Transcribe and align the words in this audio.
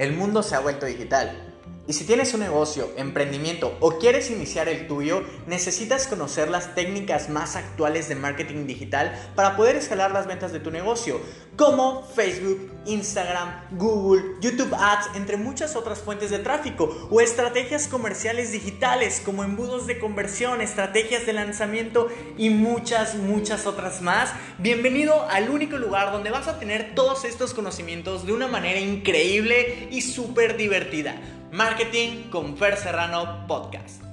El 0.00 0.14
mundo 0.14 0.42
se 0.42 0.54
ha 0.54 0.60
vuelto 0.60 0.86
digital. 0.86 1.58
Y 1.86 1.92
si 1.92 2.06
tienes 2.06 2.32
un 2.32 2.40
negocio, 2.40 2.90
emprendimiento 2.96 3.76
o 3.80 3.98
quieres 3.98 4.30
iniciar 4.30 4.66
el 4.66 4.86
tuyo, 4.86 5.24
necesitas 5.46 6.06
conocer 6.06 6.48
las 6.48 6.74
técnicas 6.74 7.28
más 7.28 7.54
actuales 7.54 8.08
de 8.08 8.14
marketing 8.14 8.66
digital 8.66 9.12
para 9.34 9.58
poder 9.58 9.76
escalar 9.76 10.10
las 10.10 10.26
ventas 10.26 10.52
de 10.52 10.60
tu 10.60 10.70
negocio, 10.70 11.20
como 11.56 12.02
Facebook, 12.02 12.70
Instagram, 12.86 13.50
Google, 13.72 14.36
YouTube 14.40 14.74
Ads, 14.74 15.16
entre 15.16 15.36
muchas 15.36 15.76
otras 15.76 16.00
fuentes 16.00 16.30
de 16.30 16.38
tráfico, 16.38 17.08
o 17.10 17.20
estrategias 17.20 17.88
comerciales 17.88 18.52
digitales 18.52 19.22
como 19.24 19.44
embudos 19.44 19.86
de 19.86 19.98
conversión, 19.98 20.60
estrategias 20.60 21.26
de 21.26 21.32
lanzamiento 21.32 22.08
y 22.38 22.50
muchas, 22.50 23.14
muchas 23.14 23.66
otras 23.66 24.00
más. 24.02 24.32
Bienvenido 24.58 25.28
al 25.28 25.50
único 25.50 25.76
lugar 25.76 26.12
donde 26.12 26.30
vas 26.30 26.48
a 26.48 26.58
tener 26.58 26.94
todos 26.94 27.24
estos 27.24 27.54
conocimientos 27.54 28.26
de 28.26 28.32
una 28.32 28.48
manera 28.48 28.80
increíble 28.80 29.88
y 29.90 30.02
súper 30.02 30.56
divertida. 30.56 31.20
Marketing 31.52 32.30
con 32.30 32.56
Fer 32.56 32.76
Serrano 32.76 33.46
Podcast. 33.46 34.09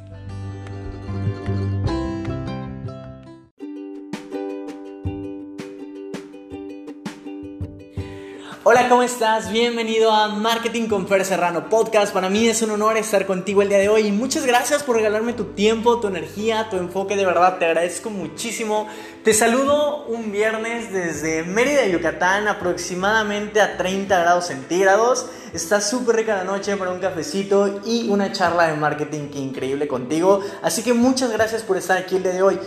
Hola, 8.70 8.90
¿cómo 8.90 9.02
estás? 9.02 9.50
Bienvenido 9.50 10.12
a 10.12 10.28
Marketing 10.28 10.90
con 10.90 11.08
Fer 11.08 11.24
Serrano 11.24 11.70
Podcast. 11.70 12.14
Para 12.14 12.30
mí 12.30 12.50
es 12.50 12.62
un 12.62 12.72
honor 12.72 12.98
estar 12.98 13.26
contigo 13.26 13.62
el 13.62 13.70
día 13.70 13.78
de 13.78 13.88
hoy 13.88 14.08
y 14.08 14.12
muchas 14.12 14.46
gracias 14.46 14.84
por 14.84 14.98
regalarme 14.98 15.32
tu 15.32 15.46
tiempo, 15.46 16.02
tu 16.02 16.10
energía, 16.10 16.68
tu 16.70 16.76
enfoque. 16.76 17.16
De 17.16 17.26
verdad, 17.26 17.60
te 17.60 17.66
agradezco 17.66 18.10
muchísimo. 18.10 18.90
Te 19.24 19.34
saludo 19.34 20.04
un 20.08 20.34
viernes 20.34 20.92
desde 20.92 21.44
Mérida, 21.44 21.88
Yucatán, 21.88 22.50
aproximadamente 22.50 23.62
a 23.62 23.78
30 23.78 24.20
grados 24.20 24.48
centígrados. 24.48 25.28
Está 25.54 25.80
súper 25.80 26.18
rica 26.18 26.36
la 26.36 26.44
noche 26.44 26.76
para 26.76 26.92
un 26.92 27.00
cafecito 27.00 27.80
y 27.86 28.10
una 28.10 28.34
charla 28.34 28.68
de 28.68 28.74
marketing 28.74 29.30
que 29.30 29.40
increíble 29.40 29.88
contigo. 29.88 30.42
Así 30.62 30.84
que 30.84 30.94
muchas 30.94 31.32
gracias 31.32 31.64
por 31.64 31.78
estar 31.78 31.98
aquí 31.98 32.18
el 32.18 32.24
día 32.24 32.34
de 32.34 32.42
hoy. 32.42 32.60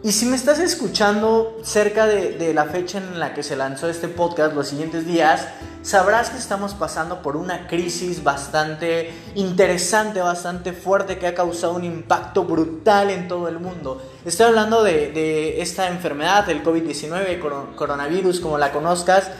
Y 0.00 0.12
si 0.12 0.26
me 0.26 0.36
estás 0.36 0.60
escuchando 0.60 1.58
cerca 1.64 2.06
de, 2.06 2.54
la 2.54 2.66
fecha 2.66 2.98
en 2.98 3.18
la 3.18 3.34
que 3.34 3.42
se 3.42 3.56
lanzó 3.56 3.88
este 3.88 4.06
podcast, 4.06 4.54
los 4.54 4.68
siguientes 4.68 5.04
días, 5.04 5.48
sabrás 5.82 6.30
que 6.30 6.38
estamos 6.38 6.74
pasando 6.74 7.20
por 7.20 7.36
una 7.36 7.66
crisis 7.66 8.22
bastante 8.22 9.10
interesante, 9.34 10.20
bastante 10.20 10.72
fuerte, 10.72 11.18
que 11.18 11.26
ha 11.26 11.34
causado 11.34 11.74
un 11.74 11.82
impacto 11.82 12.44
brutal 12.44 13.10
en 13.10 13.26
todo 13.26 13.48
el 13.48 13.58
mundo. 13.58 14.00
Estoy 14.24 14.46
hablando 14.46 14.84
de, 14.84 15.60
esta 15.60 15.88
enfermedad, 15.88 16.48
el 16.48 16.62
COVID-19, 16.62 17.74
coronavirus, 17.74 18.38
como 18.38 18.56
la 18.56 18.70
conozcas, 18.70 19.32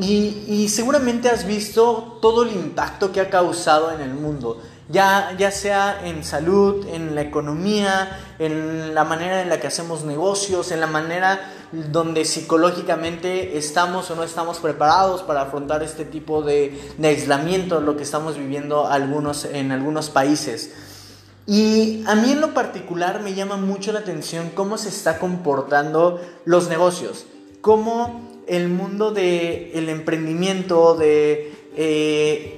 y, 0.00 0.44
y 0.46 0.68
seguramente 0.68 1.28
has 1.28 1.44
visto 1.44 2.20
todo 2.22 2.44
el 2.44 2.52
impacto 2.52 3.10
que 3.10 3.20
ha 3.20 3.30
causado 3.30 3.90
en 3.90 4.00
el 4.00 4.14
mundo 4.14 4.62
ya, 4.88 5.34
ya 5.38 5.50
sea 5.50 6.00
en 6.04 6.24
salud, 6.24 6.86
en 6.92 7.14
la 7.14 7.22
economía, 7.22 8.18
en 8.38 8.94
la 8.94 9.04
manera 9.04 9.42
en 9.42 9.48
la 9.48 9.60
que 9.60 9.66
hacemos 9.66 10.04
negocios, 10.04 10.72
en 10.72 10.80
la 10.80 10.86
manera 10.86 11.52
donde 11.72 12.24
psicológicamente 12.24 13.58
estamos 13.58 14.10
o 14.10 14.16
no 14.16 14.22
estamos 14.22 14.58
preparados 14.58 15.22
para 15.22 15.42
afrontar 15.42 15.82
este 15.82 16.04
tipo 16.04 16.42
de, 16.42 16.80
de 16.96 17.08
aislamiento, 17.08 17.80
lo 17.80 17.96
que 17.96 18.02
estamos 18.02 18.38
viviendo 18.38 18.86
algunos, 18.86 19.44
en 19.44 19.72
algunos 19.72 20.08
países. 20.08 20.72
Y 21.46 22.04
a 22.06 22.14
mí 22.14 22.32
en 22.32 22.40
lo 22.40 22.54
particular 22.54 23.22
me 23.22 23.34
llama 23.34 23.56
mucho 23.56 23.92
la 23.92 24.00
atención 24.00 24.50
cómo 24.54 24.78
se 24.78 24.88
está 24.88 25.18
comportando 25.18 26.20
los 26.44 26.68
negocios, 26.68 27.26
cómo 27.60 28.42
el 28.46 28.68
mundo 28.68 29.12
del 29.12 29.70
el 29.74 29.88
emprendimiento, 29.88 30.94
de 30.94 31.52
eh, 31.76 32.57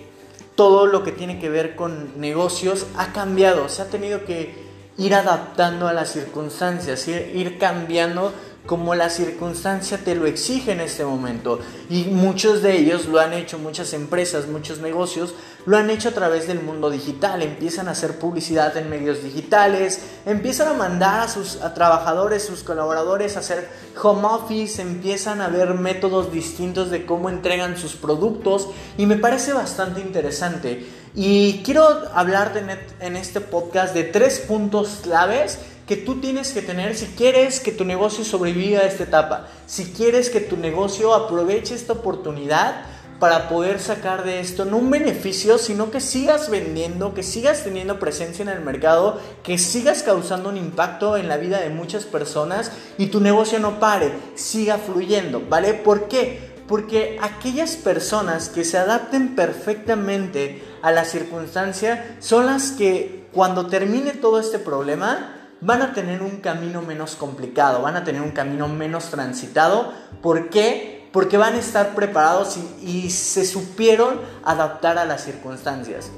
todo 0.61 0.85
lo 0.85 1.03
que 1.03 1.11
tiene 1.11 1.39
que 1.39 1.49
ver 1.49 1.75
con 1.75 2.21
negocios 2.21 2.87
ha 2.99 3.15
cambiado, 3.15 3.71
se 3.71 3.81
ha 3.81 3.87
tenido 3.87 4.27
que 4.27 4.53
ir 4.99 5.15
adaptando 5.15 5.89
a 5.89 5.95
las 5.95 6.13
circunstancias, 6.13 7.09
ir, 7.09 7.57
cambiando 7.57 8.35
como 8.67 8.95
la 8.95 9.09
circunstancia 9.09 9.97
te 10.05 10.15
lo 10.15 10.27
exige 10.27 10.73
en 10.73 10.81
este 10.81 11.03
momento. 11.03 11.61
Y 11.89 12.05
muchos 12.05 12.61
de 12.61 12.77
ellos 12.77 13.07
lo 13.07 13.21
han 13.21 13.33
hecho, 13.33 13.59
muchas 13.59 13.95
empresas, 13.95 14.49
muchos 14.49 14.81
negocios, 14.81 15.35
lo 15.67 15.77
han 15.77 15.91
hecho 15.91 16.11
a 16.11 16.13
través 16.13 16.47
del 16.47 16.63
mundo 16.63 16.91
digital. 16.91 17.43
Empiezan 17.43 17.89
a 17.89 17.93
hacer 17.93 18.19
publicidad 18.19 18.77
en 18.77 18.91
medios 18.91 19.23
digitales, 19.23 20.01
empiezan 20.27 20.69
a 20.69 20.75
mandar 20.75 21.21
a 21.21 21.29
sus 21.29 21.59
trabajadores, 21.75 22.45
sus 22.45 22.63
colaboradores 22.63 23.37
a 23.37 23.41
hacer 23.41 23.69
home 24.03 24.27
office, 24.27 24.81
empiezan 24.81 25.41
a 25.41 25.49
ver 25.49 25.75
métodos 25.75 26.33
distintos 26.33 26.91
de 26.91 27.07
cómo 27.07 27.29
entregan 27.29 27.77
sus 27.77 27.95
productos 27.95 28.69
y 28.97 29.07
me 29.07 29.17
parece 29.17 29.53
bastante 29.53 30.01
interesante. 30.01 30.87
Y 31.15 31.63
quiero 31.65 31.87
hablarte 32.15 32.63
en 33.01 33.17
este 33.17 33.41
podcast 33.41 33.95
de 33.95 34.05
tres 34.05 34.39
puntos 34.39 35.01
claves 35.03 35.59
que 35.91 35.97
tú 35.97 36.21
tienes 36.21 36.53
que 36.53 36.63
tener 36.63 36.95
si 36.95 37.07
quieres 37.07 37.59
que 37.59 37.73
tu 37.73 37.85
negocio 37.85 38.25
sobreviva 38.25 38.79
a 38.79 38.85
esta 38.85 39.03
etapa, 39.03 39.49
si 39.67 39.87
quieres 39.87 40.31
que 40.31 40.41
tu 40.41 40.57
negocio 40.57 41.13
aproveche 41.13 41.75
esta 41.75 41.95
oportunidad 41.95 42.85
para 43.21 43.51
poder 43.51 43.79
sacar 43.81 44.25
de 44.25 44.41
esto 44.41 44.65
no 44.65 44.79
un 44.79 44.91
beneficio, 44.91 45.59
sino 45.59 45.91
que 45.91 46.01
sigas 46.01 46.49
vendiendo, 46.49 47.13
que 47.13 47.23
sigas 47.23 47.63
teniendo 47.63 47.99
presencia 47.99 48.43
en 48.43 48.49
el 48.49 48.63
mercado, 48.63 49.21
que 49.43 49.59
sigas 49.59 50.03
causando 50.03 50.49
un 50.49 50.57
impacto 50.57 51.19
en 51.19 51.29
la 51.29 51.37
vida 51.37 51.61
de 51.61 51.69
muchas 51.69 52.05
personas 52.07 52.73
y 52.97 53.07
tu 53.07 53.21
negocio 53.21 53.61
no 53.61 53.79
pare, 53.79 54.11
siga 54.35 54.79
fluyendo, 54.79 55.43
¿vale? 55.49 55.75
¿Por 55.75 56.09
qué? 56.09 56.51
Porque 56.67 57.19
aquellas 57.21 57.77
personas 57.77 58.49
que 58.49 58.65
se 58.65 58.79
adapten 58.79 59.37
perfectamente 59.37 60.65
a 60.81 60.91
la 60.91 61.05
circunstancia 61.05 62.17
son 62.21 62.47
las 62.47 62.73
que 62.73 63.27
cuando 63.33 63.67
termine 63.67 64.13
todo 64.13 64.41
este 64.41 64.59
problema, 64.59 65.37
van 65.61 65.83
a 65.83 65.93
tener 65.93 66.23
un 66.23 66.39
camino 66.39 66.81
menos 66.81 67.17
complicado, 67.17 67.83
van 67.83 67.97
a 67.97 68.05
tener 68.05 68.23
un 68.23 68.31
camino 68.31 68.67
menos 68.67 69.11
transitado. 69.11 69.93
¿Por 70.23 70.49
qué? 70.49 71.00
Porque 71.13 71.37
van 71.37 71.55
a 71.55 71.59
estar 71.59 71.95
preparados 71.95 72.57
y, 72.83 73.11
se 73.11 73.45
supieron 73.45 74.21
adaptar 74.45 74.99
a 74.99 75.05
las 75.05 75.25
circunstancias. 75.25 76.11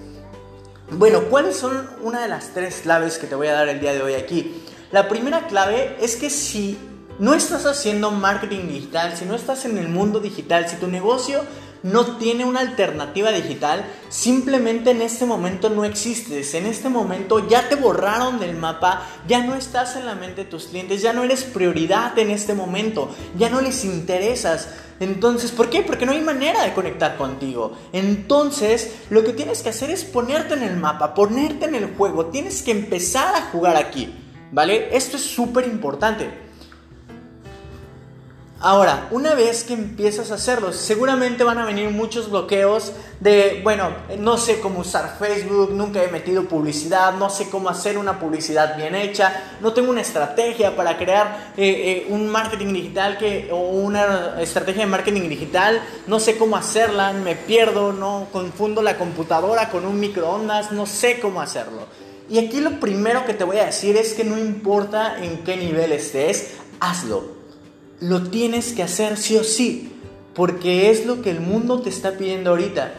Bueno, 0.91 1.23
¿cuáles 1.31 1.57
son 1.57 1.89
una 2.03 2.21
de 2.21 2.29
las 2.29 2.49
tres 2.49 2.81
claves 2.83 3.19
que 3.19 3.27
te 3.27 3.35
voy 3.35 3.47
a 3.47 3.55
dar 3.55 3.69
el 3.69 3.81
día 3.81 3.95
de 3.95 4.03
hoy 4.03 4.15
aquí? 4.15 4.63
La 4.91 5.09
primera 5.09 5.47
clave 5.47 5.97
es 6.01 6.17
que 6.17 6.29
si 6.29 6.79
no 7.19 7.35
estás 7.35 7.65
haciendo 7.65 8.11
marketing 8.11 8.69
digital, 8.69 9.17
si 9.17 9.25
no 9.25 9.35
estás 9.35 9.65
en 9.65 9.79
el 9.79 9.89
mundo 9.89 10.21
digital, 10.21 10.69
si 10.69 10.77
tu 10.77 10.89
negocio 10.89 11.41
no 11.83 12.17
tiene 12.17 12.45
una 12.45 12.61
alternativa 12.61 13.33
digital, 13.33 13.85
simplemente 14.09 14.91
en 14.91 15.03
este 15.03 15.27
momento 15.27 15.69
no 15.69 15.85
existes. 15.85 16.55
En 16.55 16.67
este 16.67 16.89
momento 16.89 17.49
ya 17.49 17.69
te 17.69 17.77
borraron 17.77 18.39
del 18.39 18.57
mapa, 18.57 19.07
ya 19.27 19.45
no 19.45 19.55
estás 19.55 19.97
en 19.97 20.07
la 20.07 20.15
mente 20.15 20.45
de 20.45 20.51
tus 20.51 20.67
clientes, 20.67 21.03
ya 21.03 21.13
no 21.13 21.25
eres 21.25 21.45
prioridad 21.45 22.19
en 22.19 22.31
este 22.31 22.55
momento, 22.55 23.11
ya 23.37 23.49
no 23.49 23.61
les 23.61 23.85
interesas. 23.85 24.69
Entonces, 25.01 25.51
¿por 25.51 25.69
qué? 25.69 25.83
Porque 25.83 26.07
no 26.07 26.13
hay 26.13 26.21
manera 26.21 26.65
de 26.65 26.75
conectar 26.75 27.17
contigo. 27.17 27.77
Entonces, 27.93 28.95
lo 29.11 29.25
que 29.25 29.33
tienes 29.33 29.63
que 29.63 29.71
hacer 29.71 29.91
es 29.91 30.05
ponerte 30.05 30.55
en 30.55 30.63
el 30.63 30.77
mapa, 30.77 31.15
ponerte 31.15 31.65
en 31.67 31.75
el 31.75 31.97
juego, 31.97 32.27
tienes 32.27 32.63
que 32.63 32.71
empezar 32.71 33.35
a 33.35 33.51
jugar 33.51 33.77
aquí. 33.77 34.15
¿Vale? 34.53 34.95
Esto 34.95 35.17
es 35.17 35.25
súper 35.25 35.67
importante. 35.67 36.52
Ahora, 38.65 39.09
una 39.11 39.35
vez 39.35 39.65
que 39.65 39.73
empiezas 39.73 40.31
a 40.31 40.35
hacerlo, 40.35 40.73
seguramente 40.73 41.43
van 41.43 41.59
a 41.59 41.65
venir 41.65 41.91
muchos 41.91 42.31
bloqueos 42.31 42.93
de, 43.19 43.61
bueno, 43.65 43.89
no 44.21 44.39
sé 44.39 44.61
cómo 44.61 44.83
usar 44.83 45.17
Facebook, 45.19 45.73
nunca 45.73 46.01
he 46.01 46.07
metido 46.07 46.45
publicidad, 46.45 47.13
no 47.15 47.29
sé 47.29 47.51
cómo 47.51 47.69
hacer 47.71 47.99
una 47.99 48.21
publicidad 48.21 48.77
bien 48.77 48.95
hecha, 48.95 49.57
no 49.61 49.73
tengo 49.73 49.91
una 49.91 50.01
estrategia 50.01 50.77
para 50.77 50.97
crear 50.97 51.55
eh, 51.57 52.05
eh, 52.07 52.07
un 52.11 52.29
marketing 52.29 52.73
digital 52.73 53.19
que, 53.19 53.49
o 53.51 53.57
una 53.57 54.41
estrategia 54.41 54.85
de 54.85 54.91
marketing 54.91 55.29
digital, 55.29 55.83
no 56.07 56.21
sé 56.21 56.39
cómo 56.39 56.55
hacerla, 56.55 57.13
me 57.13 57.35
pierdo, 57.35 57.93
no 57.93 58.29
confundo 58.31 58.81
la 58.81 58.97
computadora 58.97 59.71
con 59.71 59.85
un 59.85 59.99
microondas, 59.99 60.71
no 60.71 60.87
sé 60.87 61.19
cómo 61.19 61.41
hacerlo. 61.41 61.89
Y 62.31 62.39
aquí 62.39 62.61
lo 62.61 62.79
primero 62.79 63.27
que 63.27 63.35
te 63.35 63.43
voy 63.43 63.59
a 63.59 63.65
decir 63.65 63.97
es 63.97 64.15
que 64.15 64.23
no 64.23 64.39
importa 64.39 65.17
en 65.21 65.39
qué 65.39 65.57
nivel 65.57 65.91
estés, 65.91 66.53
hazlo 66.79 67.42
lo 68.03 68.21
tienes 68.21 68.73
que 68.73 68.83
hacer 68.83 69.17
sí 69.17 69.37
o 69.37 69.45
sí, 69.45 69.93
porque 70.35 70.91
es 70.91 71.07
lo 71.07 71.23
que 71.23 71.31
el 71.31 71.41
mundo 71.41 71.83
te 71.83 71.89
está 71.89 72.19
pidiendo 72.19 72.51
ahorita. 72.51 72.93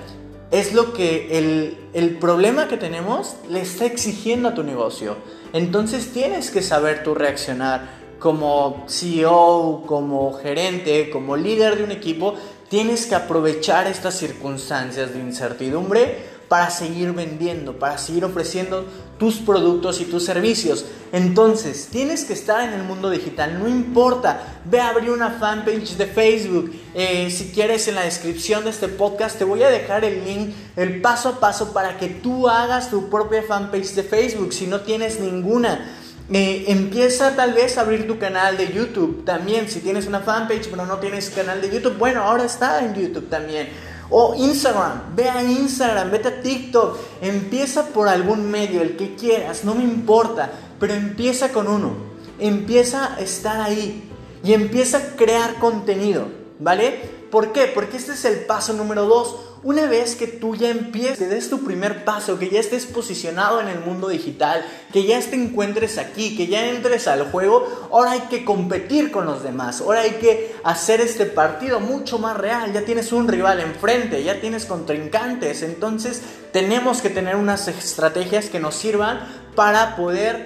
Es 0.50 0.74
lo 0.74 0.94
que 0.94 1.38
el, 1.38 1.78
el 1.94 2.18
problema 2.20 2.70
que 2.70 2.78
tenemos 2.78 3.36
le 3.50 3.60
está 3.60 3.86
exigiendo 3.86 4.48
a 4.48 4.54
tu 4.54 4.64
negocio. 4.64 5.18
Entonces 5.52 6.14
tienes 6.14 6.52
que 6.52 6.62
saber 6.62 7.04
tú 7.04 7.16
reaccionar 7.16 8.02
como 8.18 8.86
CEO, 8.88 9.84
como 9.86 10.32
gerente, 10.36 11.10
como 11.10 11.36
líder 11.36 11.78
de 11.78 11.84
un 11.84 11.92
equipo. 11.92 12.36
Tienes 12.70 13.06
que 13.06 13.16
aprovechar 13.16 13.88
estas 13.88 14.18
circunstancias 14.18 15.14
de 15.14 15.20
incertidumbre 15.20 16.34
para 16.48 16.70
seguir 16.70 17.12
vendiendo, 17.12 17.78
para 17.78 17.98
seguir 17.98 18.24
ofreciendo 18.24 18.86
tus 19.18 19.36
productos 19.36 20.02
y 20.02 20.06
tus 20.06 20.26
servicios. 20.26 20.86
Entonces, 21.12 21.90
tienes 21.92 22.26
que 22.26 22.34
estar 22.34 22.68
en 22.68 22.74
el 22.74 22.84
mundo 22.84 23.10
digital, 23.10 23.60
no 23.60 23.68
importa. 23.68 24.62
Ve 24.66 24.80
a 24.80 24.90
abrir 24.90 25.12
una 25.12 25.32
fanpage 25.32 25.96
de 25.96 26.08
Facebook. 26.08 26.74
Eh, 26.96 27.30
si 27.30 27.52
quieres, 27.52 27.88
en 27.88 27.96
la 27.96 28.02
descripción 28.02 28.64
de 28.64 28.72
este 28.72 28.88
podcast 28.88 29.38
te 29.38 29.44
voy 29.44 29.62
a 29.64 29.70
dejar 29.70 30.04
el 30.06 30.26
link, 30.26 30.56
el 30.76 31.02
paso 31.02 31.30
a 31.30 31.40
paso 31.40 31.72
para 31.72 31.98
que 31.98 32.08
tú 32.08 32.50
hagas 32.50 32.90
tu 32.90 33.10
propia 33.10 33.44
fanpage 33.44 33.94
de 33.94 34.04
Facebook 34.04 34.54
si 34.54 34.68
no 34.68 34.82
tienes 34.82 35.20
ninguna. 35.20 36.00
Eh, 36.32 36.66
empieza 36.70 37.36
tal 37.36 37.54
vez 37.54 37.78
a 37.78 37.82
abrir 37.82 38.08
tu 38.08 38.18
canal 38.18 38.58
de 38.58 38.74
YouTube 38.74 39.24
también. 39.26 39.70
Si 39.70 39.82
tienes 39.82 40.08
una 40.08 40.22
fanpage 40.22 40.68
pero 40.70 40.86
no 40.86 40.98
tienes 40.98 41.30
canal 41.30 41.62
de 41.62 41.70
YouTube, 41.70 41.98
bueno, 41.98 42.24
ahora 42.24 42.46
está 42.46 42.84
en 42.84 42.96
YouTube 42.96 43.30
también. 43.30 43.70
O 44.10 44.36
Instagram, 44.36 45.16
ve 45.16 45.30
a 45.30 45.44
Instagram, 45.44 46.12
vete 46.12 46.28
a 46.28 46.42
TikTok, 46.42 46.98
empieza 47.22 47.88
por 47.88 48.08
algún 48.08 48.50
medio, 48.50 48.82
el 48.82 48.96
que 48.96 49.16
quieras, 49.16 49.64
no 49.64 49.76
me 49.76 49.84
importa 49.84 50.52
pero 50.84 50.96
empieza 50.96 51.54
con 51.54 51.70
uno, 51.70 51.94
empieza 52.40 53.16
a 53.16 53.20
estar 53.22 53.62
ahí 53.62 54.12
y 54.44 54.52
empieza 54.52 54.98
a 54.98 55.16
crear 55.16 55.56
contenido, 55.60 56.28
¿vale? 56.60 57.00
¿Por 57.32 57.54
qué? 57.54 57.68
Porque 57.74 57.96
este 57.96 58.12
es 58.12 58.26
el 58.26 58.46
paso 58.46 58.74
número 58.74 59.06
dos. 59.06 59.38
Una 59.64 59.86
vez 59.88 60.18
que 60.18 60.28
tú 60.28 60.56
ya 60.58 60.70
empieces, 60.70 61.30
des 61.30 61.50
tu 61.50 61.64
primer 61.64 62.04
paso, 62.04 62.38
que 62.38 62.50
ya 62.50 62.60
estés 62.60 62.86
posicionado 62.86 63.62
en 63.62 63.70
el 63.70 63.80
mundo 63.80 64.10
digital, 64.10 64.66
que 64.92 65.06
ya 65.06 65.18
te 65.22 65.38
encuentres 65.38 65.98
aquí, 65.98 66.36
que 66.36 66.48
ya 66.48 66.68
entres 66.68 67.08
al 67.08 67.32
juego, 67.32 67.88
ahora 67.90 68.12
hay 68.12 68.20
que 68.30 68.44
competir 68.44 69.10
con 69.10 69.26
los 69.26 69.42
demás, 69.42 69.80
ahora 69.80 70.02
hay 70.02 70.16
que 70.16 70.54
hacer 70.66 71.00
este 71.00 71.26
partido 71.26 71.80
mucho 71.80 72.20
más 72.20 72.36
real, 72.36 72.74
ya 72.74 72.82
tienes 72.82 73.14
un 73.14 73.30
rival 73.30 73.62
enfrente, 73.62 74.22
ya 74.22 74.42
tienes 74.42 74.66
contrincantes, 74.66 75.62
entonces 75.64 76.22
tenemos 76.52 77.02
que 77.02 77.10
tener 77.10 77.38
unas 77.38 77.70
estrategias 77.70 78.48
que 78.48 78.60
nos 78.60 78.76
sirvan 78.76 79.22
para 79.56 79.96
poder 79.96 80.46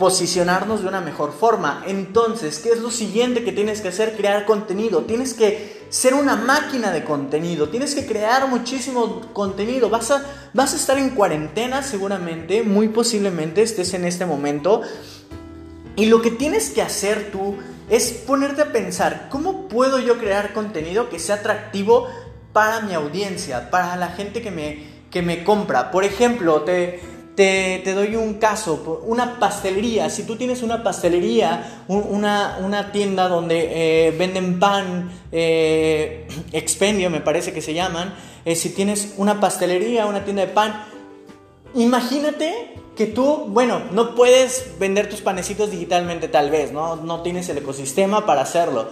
posicionarnos 0.00 0.80
de 0.80 0.88
una 0.88 1.02
mejor 1.02 1.30
forma. 1.30 1.84
Entonces, 1.86 2.58
¿qué 2.58 2.70
es 2.70 2.80
lo 2.80 2.90
siguiente 2.90 3.44
que 3.44 3.52
tienes 3.52 3.82
que 3.82 3.88
hacer? 3.88 4.16
Crear 4.16 4.46
contenido. 4.46 5.02
Tienes 5.02 5.34
que 5.34 5.84
ser 5.90 6.14
una 6.14 6.36
máquina 6.36 6.90
de 6.90 7.04
contenido. 7.04 7.68
Tienes 7.68 7.94
que 7.94 8.06
crear 8.06 8.48
muchísimo 8.48 9.20
contenido. 9.34 9.90
Vas 9.90 10.10
a, 10.10 10.24
vas 10.54 10.72
a 10.72 10.76
estar 10.76 10.96
en 10.96 11.10
cuarentena 11.10 11.82
seguramente, 11.82 12.62
muy 12.62 12.88
posiblemente 12.88 13.60
estés 13.60 13.92
en 13.92 14.06
este 14.06 14.24
momento. 14.24 14.80
Y 15.96 16.06
lo 16.06 16.22
que 16.22 16.30
tienes 16.30 16.70
que 16.70 16.80
hacer 16.80 17.30
tú 17.30 17.56
es 17.90 18.10
ponerte 18.26 18.62
a 18.62 18.72
pensar, 18.72 19.28
¿cómo 19.30 19.68
puedo 19.68 19.98
yo 19.98 20.16
crear 20.16 20.54
contenido 20.54 21.10
que 21.10 21.18
sea 21.18 21.36
atractivo 21.36 22.08
para 22.54 22.80
mi 22.80 22.94
audiencia, 22.94 23.70
para 23.70 23.96
la 23.96 24.08
gente 24.08 24.40
que 24.40 24.50
me, 24.50 24.82
que 25.10 25.20
me 25.20 25.44
compra? 25.44 25.90
Por 25.90 26.04
ejemplo, 26.04 26.62
te, 26.62 27.00
te, 27.40 27.94
doy 27.94 28.16
un 28.16 28.34
caso, 28.34 29.02
una 29.06 29.38
pastelería. 29.38 30.10
Si 30.10 30.24
tú 30.24 30.36
tienes 30.36 30.62
una 30.62 30.82
pastelería, 30.82 31.84
una, 31.88 32.90
tienda 32.92 33.28
donde 33.28 34.08
eh, 34.08 34.10
venden 34.10 34.58
pan, 34.58 35.10
eh, 35.32 36.28
expendio 36.52 37.08
me 37.08 37.20
parece 37.20 37.54
que 37.54 37.62
se 37.62 37.72
llaman, 37.72 38.14
eh, 38.44 38.54
si 38.54 38.68
tienes 38.70 39.14
una 39.16 39.40
pastelería, 39.40 40.04
una 40.04 40.22
tienda 40.22 40.44
de 40.44 40.52
pan, 40.52 40.84
imagínate 41.74 42.74
que 42.94 43.06
tú, 43.06 43.46
bueno, 43.48 43.80
no 43.90 44.14
puedes 44.14 44.72
vender 44.78 45.08
tus 45.08 45.22
panecitos 45.22 45.70
digitalmente 45.70 46.28
tal 46.28 46.50
vez, 46.50 46.72
¿no? 46.72 46.96
No 46.96 47.22
tienes 47.22 47.48
el 47.48 47.56
ecosistema 47.56 48.26
para 48.26 48.42
hacerlo. 48.42 48.88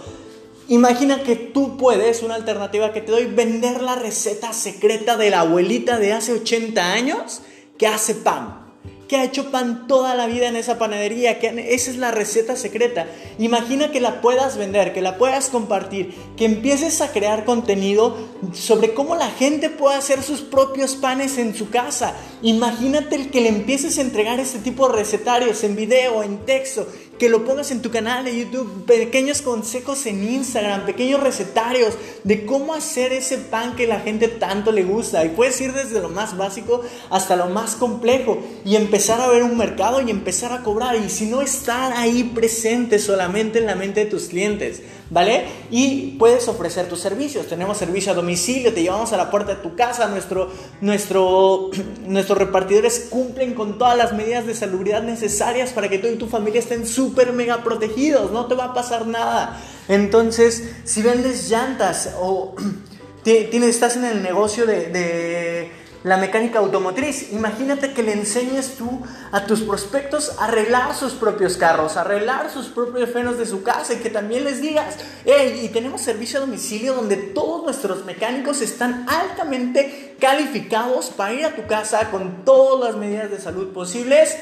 Imagina 0.69 1.21
que 1.21 1.35
tú 1.35 1.77
puedes, 1.77 2.23
una 2.23 2.33
alternativa 2.33 2.93
que 2.93 3.01
te 3.01 3.11
doy, 3.11 3.25
vender 3.25 3.83
la 3.83 3.93
receta 3.93 4.53
secreta 4.53 5.17
de 5.17 5.29
la 5.29 5.41
abuelita 5.41 5.99
de 5.99 6.13
hace 6.13 6.33
80 6.33 6.93
años 6.93 7.43
que 7.79 7.87
hace 7.87 8.13
pan, 8.13 8.67
que 9.07 9.15
ha 9.15 9.23
hecho 9.23 9.49
pan 9.49 9.87
toda 9.87 10.13
la 10.13 10.27
vida 10.27 10.47
en 10.49 10.55
esa 10.55 10.77
panadería, 10.77 11.39
que 11.39 11.73
esa 11.73 11.89
es 11.89 11.97
la 11.97 12.11
receta 12.11 12.55
secreta. 12.55 13.07
Imagina 13.39 13.89
que 13.89 14.01
la 14.01 14.21
puedas 14.21 14.57
vender, 14.57 14.93
que 14.93 15.01
la 15.01 15.17
puedas 15.17 15.49
compartir, 15.49 16.13
que 16.37 16.45
empieces 16.45 17.01
a 17.01 17.11
crear 17.11 17.45
contenido 17.45 18.17
sobre 18.53 18.93
cómo 18.93 19.15
la 19.15 19.31
gente 19.31 19.71
puede 19.71 19.97
hacer 19.97 20.21
sus 20.21 20.41
propios 20.41 20.95
panes 20.95 21.39
en 21.39 21.55
su 21.55 21.71
casa. 21.71 22.13
Imagínate 22.43 23.15
el 23.15 23.31
que 23.31 23.41
le 23.41 23.49
empieces 23.49 23.97
a 23.97 24.01
entregar 24.01 24.39
este 24.39 24.59
tipo 24.59 24.87
de 24.87 24.97
recetarios 24.97 25.63
en 25.63 25.75
video, 25.75 26.21
en 26.21 26.45
texto, 26.45 26.87
que 27.19 27.29
lo 27.29 27.43
pongas 27.43 27.69
en 27.71 27.81
tu 27.81 27.91
canal 27.91 28.23
de 28.23 28.39
YouTube, 28.39 28.85
pequeños 28.85 29.41
consejos 29.41 30.05
en 30.05 30.23
Instagram, 30.23 30.85
pequeños 30.85 31.21
recetarios 31.21 31.95
de 32.23 32.45
cómo 32.45 32.73
hacer 32.73 33.11
ese 33.11 33.37
pan 33.37 33.75
que 33.75 33.87
la 33.87 33.99
gente 33.99 34.29
tanto 34.29 34.71
le 34.71 34.83
gusta. 34.83 35.25
Y 35.25 35.29
puedes 35.29 35.59
ir 35.59 35.73
desde 35.73 35.99
lo 35.99 36.09
más 36.09 36.37
básico 36.37 36.81
hasta 37.09 37.35
lo 37.35 37.47
más 37.47 37.75
complejo 37.75 38.39
y 38.63 38.77
empezar 38.77 39.19
a 39.19 39.27
ver 39.27 39.43
un 39.43 39.57
mercado 39.57 40.01
y 40.01 40.09
empezar 40.09 40.53
a 40.53 40.63
cobrar. 40.63 40.95
Y 40.95 41.09
si 41.09 41.25
no 41.25 41.41
estar 41.41 41.91
ahí 41.91 42.23
presente 42.23 42.99
solamente 42.99 43.59
en 43.59 43.65
la 43.65 43.75
mente 43.75 44.05
de 44.05 44.09
tus 44.09 44.29
clientes. 44.29 44.81
¿vale? 45.09 45.45
Y 45.71 46.17
puedes 46.17 46.47
ofrecer 46.47 46.87
tus 46.87 46.99
servicios. 46.99 47.47
Tenemos 47.47 47.77
servicio 47.77 48.11
a 48.11 48.15
domicilio, 48.15 48.73
te 48.73 48.81
llevamos 48.81 49.11
a 49.13 49.17
la 49.17 49.31
puerta 49.31 49.55
de 49.55 49.61
tu 49.61 49.75
casa. 49.75 50.07
Nuestro, 50.07 50.51
nuestro, 50.81 51.71
nuestros 52.07 52.37
repartidores 52.37 53.07
cumplen 53.09 53.53
con 53.53 53.77
todas 53.77 53.97
las 53.97 54.13
medidas 54.13 54.45
de 54.45 54.55
salubridad 54.55 55.03
necesarias 55.03 55.71
para 55.71 55.89
que 55.89 55.97
tú 55.97 56.07
y 56.07 56.15
tu 56.15 56.27
familia 56.27 56.59
estén 56.59 56.85
súper 56.85 57.08
mega 57.33 57.63
protegidos. 57.63 58.31
No 58.31 58.45
te 58.47 58.55
va 58.55 58.65
a 58.65 58.73
pasar 58.73 59.07
nada. 59.07 59.59
Entonces, 59.87 60.71
si 60.83 61.01
vendes 61.01 61.49
llantas 61.49 62.15
o 62.19 62.55
tienes, 63.23 63.69
estás 63.69 63.95
en 63.97 64.05
el 64.05 64.23
negocio 64.23 64.65
de 64.65 65.71
la 66.03 66.17
mecánica 66.17 66.59
automotriz. 66.59 67.31
Imagínate 67.33 67.93
que 67.93 68.03
le 68.03 68.13
enseñes 68.13 68.75
tú 68.77 69.01
a 69.31 69.45
tus 69.45 69.61
prospectos 69.61 70.37
a 70.39 70.45
arreglar 70.45 70.95
sus 70.95 71.13
propios 71.13 71.57
carros, 71.57 71.97
a 71.97 72.01
arreglar 72.01 72.49
sus 72.49 72.67
propios 72.67 73.09
frenos 73.09 73.37
de 73.37 73.45
su 73.45 73.63
casa 73.63 73.93
y 73.93 73.97
que 73.97 74.09
también 74.09 74.45
les 74.45 74.61
digas, 74.61 74.95
hey, 75.25 75.61
y 75.63 75.69
tenemos 75.69 76.01
servicio 76.01 76.39
a 76.39 76.41
domicilio 76.41 76.93
donde 76.93 77.17
todos 77.17 77.63
nuestros 77.63 78.05
mecánicos 78.05 78.61
están 78.61 79.05
altamente 79.09 80.15
calificados 80.19 81.09
para 81.09 81.33
ir 81.33 81.45
a 81.45 81.55
tu 81.55 81.67
casa 81.67 82.09
con 82.11 82.45
todas 82.45 82.91
las 82.91 82.99
medidas 82.99 83.29
de 83.29 83.39
salud 83.39 83.73
posibles, 83.73 84.37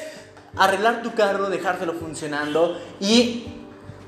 arreglar 0.58 1.02
tu 1.02 1.14
carro, 1.14 1.48
dejártelo 1.48 1.94
funcionando 1.94 2.78
y 3.00 3.46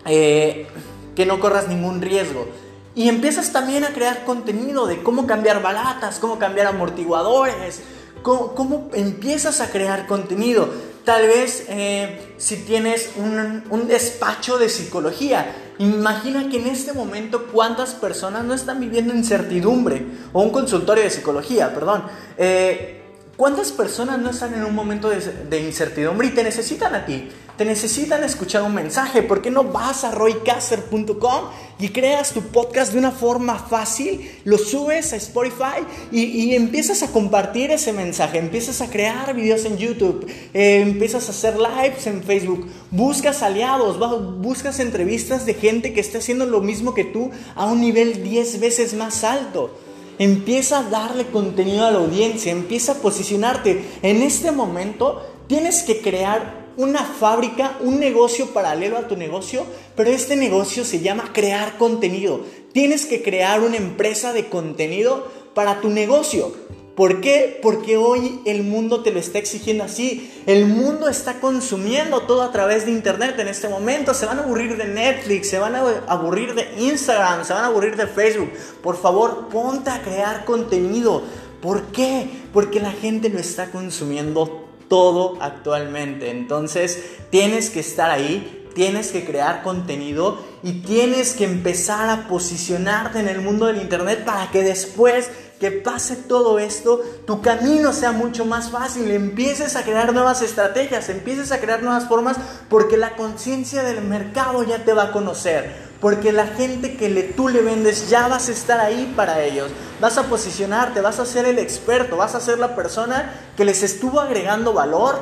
eh, 0.04 0.66
que 1.14 1.26
no 1.26 1.40
corras 1.40 1.68
ningún 1.68 2.00
riesgo. 2.00 2.48
Y 2.94 3.08
empiezas 3.08 3.52
también 3.52 3.84
a 3.84 3.90
crear 3.90 4.24
contenido 4.24 4.86
de 4.86 5.02
cómo 5.02 5.26
cambiar 5.26 5.62
balatas, 5.62 6.18
cómo 6.18 6.38
cambiar 6.38 6.66
amortiguadores, 6.66 7.82
cómo, 8.22 8.90
empiezas 8.92 9.60
a 9.60 9.70
crear 9.70 10.06
contenido. 10.06 10.68
Tal 11.04 11.26
vez 11.26 11.64
eh, 11.68 12.34
si 12.36 12.56
tienes 12.56 13.12
un, 13.16 13.88
despacho 13.88 14.58
de 14.58 14.68
psicología, 14.68 15.54
imagina 15.78 16.48
que 16.50 16.58
en 16.58 16.66
este 16.66 16.92
momento 16.92 17.46
cuántas 17.52 17.94
personas 17.94 18.44
no 18.44 18.54
están 18.54 18.80
viviendo 18.80 19.14
incertidumbre, 19.14 20.04
o 20.32 20.42
un 20.42 20.50
consultorio 20.50 21.04
de 21.04 21.10
psicología, 21.10 21.72
perdón. 21.72 22.04
Eh, 22.36 22.99
¿Cuántas 23.40 23.72
personas 23.72 24.18
no 24.18 24.28
están 24.28 24.52
en 24.52 24.64
un 24.64 24.74
momento 24.74 25.08
de, 25.08 25.60
incertidumbre 25.62 26.26
y 26.26 26.30
te 26.32 26.42
necesitan 26.44 26.94
a 26.94 27.06
ti? 27.06 27.30
Te 27.56 27.64
necesitan 27.64 28.22
escuchar 28.22 28.62
un 28.64 28.74
mensaje. 28.74 29.22
¿Por 29.22 29.40
qué 29.40 29.50
no 29.50 29.64
vas 29.64 30.04
a 30.04 30.10
roycaster.com 30.10 31.44
y 31.78 31.88
creas 31.88 32.32
tu 32.34 32.42
podcast 32.42 32.92
de 32.92 32.98
una 32.98 33.12
forma 33.12 33.58
fácil? 33.58 34.30
Lo 34.44 34.58
subes 34.58 35.14
a 35.14 35.16
Spotify 35.16 35.86
y, 36.12 36.54
empiezas 36.54 37.02
a 37.02 37.12
compartir 37.12 37.70
ese 37.70 37.94
mensaje. 37.94 38.36
Empiezas 38.36 38.82
a 38.82 38.90
crear 38.90 39.34
videos 39.34 39.64
en 39.64 39.78
YouTube. 39.78 40.30
Eh, 40.52 40.82
empiezas 40.82 41.26
a 41.28 41.30
hacer 41.30 41.56
lives 41.58 42.06
en 42.08 42.22
Facebook. 42.22 42.68
Buscas 42.90 43.42
aliados. 43.42 43.98
Buscas 44.38 44.80
entrevistas 44.80 45.46
de 45.46 45.54
gente 45.54 45.94
que 45.94 46.00
esté 46.00 46.18
haciendo 46.18 46.44
lo 46.44 46.60
mismo 46.60 46.92
que 46.92 47.04
tú 47.04 47.30
a 47.54 47.64
un 47.64 47.80
nivel 47.80 48.22
10 48.22 48.60
veces 48.60 48.92
más 48.92 49.24
alto. 49.24 49.74
Empieza 50.20 50.80
a 50.80 50.82
darle 50.82 51.28
contenido 51.28 51.86
a 51.86 51.90
la 51.90 51.98
audiencia, 51.98 52.52
empieza 52.52 52.92
a 52.92 52.94
posicionarte. 52.96 53.82
En 54.02 54.20
este 54.20 54.52
momento 54.52 55.26
tienes 55.46 55.82
que 55.82 56.02
crear 56.02 56.68
una 56.76 57.02
fábrica, 57.02 57.78
un 57.80 57.98
negocio 57.98 58.48
paralelo 58.48 58.98
a 58.98 59.08
tu 59.08 59.16
negocio, 59.16 59.64
pero 59.96 60.10
este 60.10 60.36
negocio 60.36 60.84
se 60.84 61.00
llama 61.00 61.30
crear 61.32 61.78
contenido. 61.78 62.42
Tienes 62.74 63.06
que 63.06 63.22
crear 63.22 63.62
una 63.62 63.78
empresa 63.78 64.34
de 64.34 64.50
contenido 64.50 65.26
para 65.54 65.80
tu 65.80 65.88
negocio. 65.88 66.52
¿Por 66.94 67.20
qué? 67.20 67.58
Porque 67.62 67.96
hoy 67.96 68.40
el 68.44 68.62
mundo 68.62 69.02
te 69.02 69.10
lo 69.10 69.18
está 69.18 69.38
exigiendo 69.38 69.84
así. 69.84 70.30
El 70.46 70.66
mundo 70.66 71.08
está 71.08 71.40
consumiendo 71.40 72.22
todo 72.22 72.42
a 72.42 72.52
través 72.52 72.84
de 72.84 72.92
Internet 72.92 73.38
en 73.38 73.48
este 73.48 73.68
momento. 73.68 74.12
Se 74.12 74.26
van 74.26 74.38
a 74.38 74.42
aburrir 74.42 74.76
de 74.76 74.86
Netflix, 74.86 75.48
se 75.48 75.58
van 75.58 75.76
a 75.76 75.80
aburrir 76.08 76.54
de 76.54 76.68
Instagram, 76.78 77.44
se 77.44 77.52
van 77.52 77.64
a 77.64 77.68
aburrir 77.68 77.96
de 77.96 78.06
Facebook. 78.06 78.50
Por 78.82 78.96
favor, 79.00 79.48
ponte 79.48 79.90
a 79.90 80.02
crear 80.02 80.44
contenido. 80.44 81.22
¿Por 81.62 81.84
qué? 81.92 82.28
Porque 82.52 82.80
la 82.80 82.92
gente 82.92 83.28
lo 83.28 83.38
está 83.38 83.70
consumiendo 83.70 84.68
todo 84.88 85.38
actualmente. 85.40 86.30
Entonces, 86.30 87.02
tienes 87.30 87.70
que 87.70 87.80
estar 87.80 88.10
ahí, 88.10 88.66
tienes 88.74 89.12
que 89.12 89.24
crear 89.24 89.62
contenido 89.62 90.38
y 90.62 90.82
tienes 90.82 91.34
que 91.34 91.44
empezar 91.44 92.10
a 92.10 92.28
posicionarte 92.28 93.20
en 93.20 93.28
el 93.28 93.40
mundo 93.40 93.66
del 93.66 93.80
Internet 93.80 94.24
para 94.24 94.50
que 94.50 94.62
después 94.62 95.30
que 95.60 95.70
pase 95.70 96.16
todo 96.16 96.58
esto, 96.58 97.02
tu 97.26 97.42
camino 97.42 97.92
sea 97.92 98.12
mucho 98.12 98.46
más 98.46 98.70
fácil, 98.70 99.10
empieces 99.10 99.76
a 99.76 99.82
crear 99.82 100.14
nuevas 100.14 100.40
estrategias, 100.40 101.10
empieces 101.10 101.52
a 101.52 101.60
crear 101.60 101.82
nuevas 101.82 102.08
formas, 102.08 102.38
porque 102.70 102.96
la 102.96 103.14
conciencia 103.14 103.82
del 103.82 104.00
mercado 104.00 104.62
ya 104.62 104.84
te 104.84 104.94
va 104.94 105.04
a 105.04 105.12
conocer. 105.12 105.90
Porque 106.00 106.32
la 106.32 106.46
gente 106.46 106.96
que 106.96 107.10
le, 107.10 107.24
tú 107.24 107.50
le 107.50 107.60
vendes 107.60 108.08
ya 108.08 108.26
vas 108.26 108.48
a 108.48 108.52
estar 108.52 108.80
ahí 108.80 109.12
para 109.14 109.44
ellos. 109.44 109.70
Vas 110.00 110.16
a 110.16 110.22
posicionarte, 110.22 111.02
vas 111.02 111.18
a 111.18 111.26
ser 111.26 111.44
el 111.44 111.58
experto, 111.58 112.16
vas 112.16 112.34
a 112.34 112.40
ser 112.40 112.58
la 112.58 112.74
persona 112.74 113.30
que 113.54 113.66
les 113.66 113.82
estuvo 113.82 114.18
agregando 114.18 114.72
valor 114.72 115.20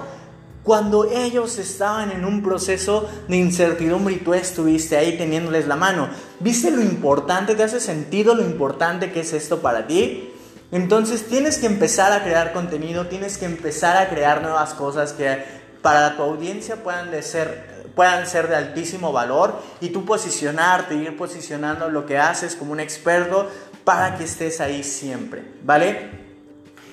cuando 0.69 1.07
ellos 1.11 1.57
estaban 1.57 2.11
en 2.11 2.27
un 2.27 2.43
proceso 2.43 3.09
de 3.27 3.39
incertidumbre 3.39 4.17
y 4.17 4.19
tú 4.19 4.35
estuviste 4.35 4.99
ahí 4.99 5.17
teniéndoles 5.17 5.67
la 5.67 5.77
mano. 5.77 6.11
¿Viste 6.41 6.71
lo 6.71 6.83
importante? 6.83 7.55
¿Te 7.55 7.63
hace 7.63 7.81
sentido 7.81 8.35
lo 8.35 8.43
importante 8.43 9.11
que 9.11 9.21
es 9.21 9.33
esto 9.33 9.63
para 9.63 9.87
ti? 9.87 10.31
Entonces 10.71 11.27
tienes 11.27 11.57
que 11.57 11.65
empezar 11.65 12.13
a 12.13 12.23
crear 12.23 12.53
contenido, 12.53 13.07
tienes 13.07 13.39
que 13.39 13.47
empezar 13.47 13.97
a 13.97 14.11
crear 14.11 14.43
nuevas 14.43 14.75
cosas 14.75 15.15
que 15.15 15.43
para 15.81 16.19
tu 16.19 16.23
audiencia 16.23 16.85
puedan 16.85 17.11
de 17.13 17.23
ser 17.23 17.89
puedan 17.95 18.27
ser 18.27 18.49
de 18.49 18.57
altísimo 18.57 19.11
valor 19.11 19.59
y 19.81 19.89
tú 19.89 20.05
posicionarte, 20.05 20.97
ir 20.97 21.17
posicionando 21.17 21.89
lo 21.89 22.05
que 22.05 22.19
haces 22.19 22.55
como 22.55 22.73
un 22.73 22.81
experto 22.81 23.49
para 23.85 24.19
que 24.19 24.25
estés 24.25 24.61
ahí 24.61 24.85
siempre, 24.85 25.43
¿vale? 25.65 26.11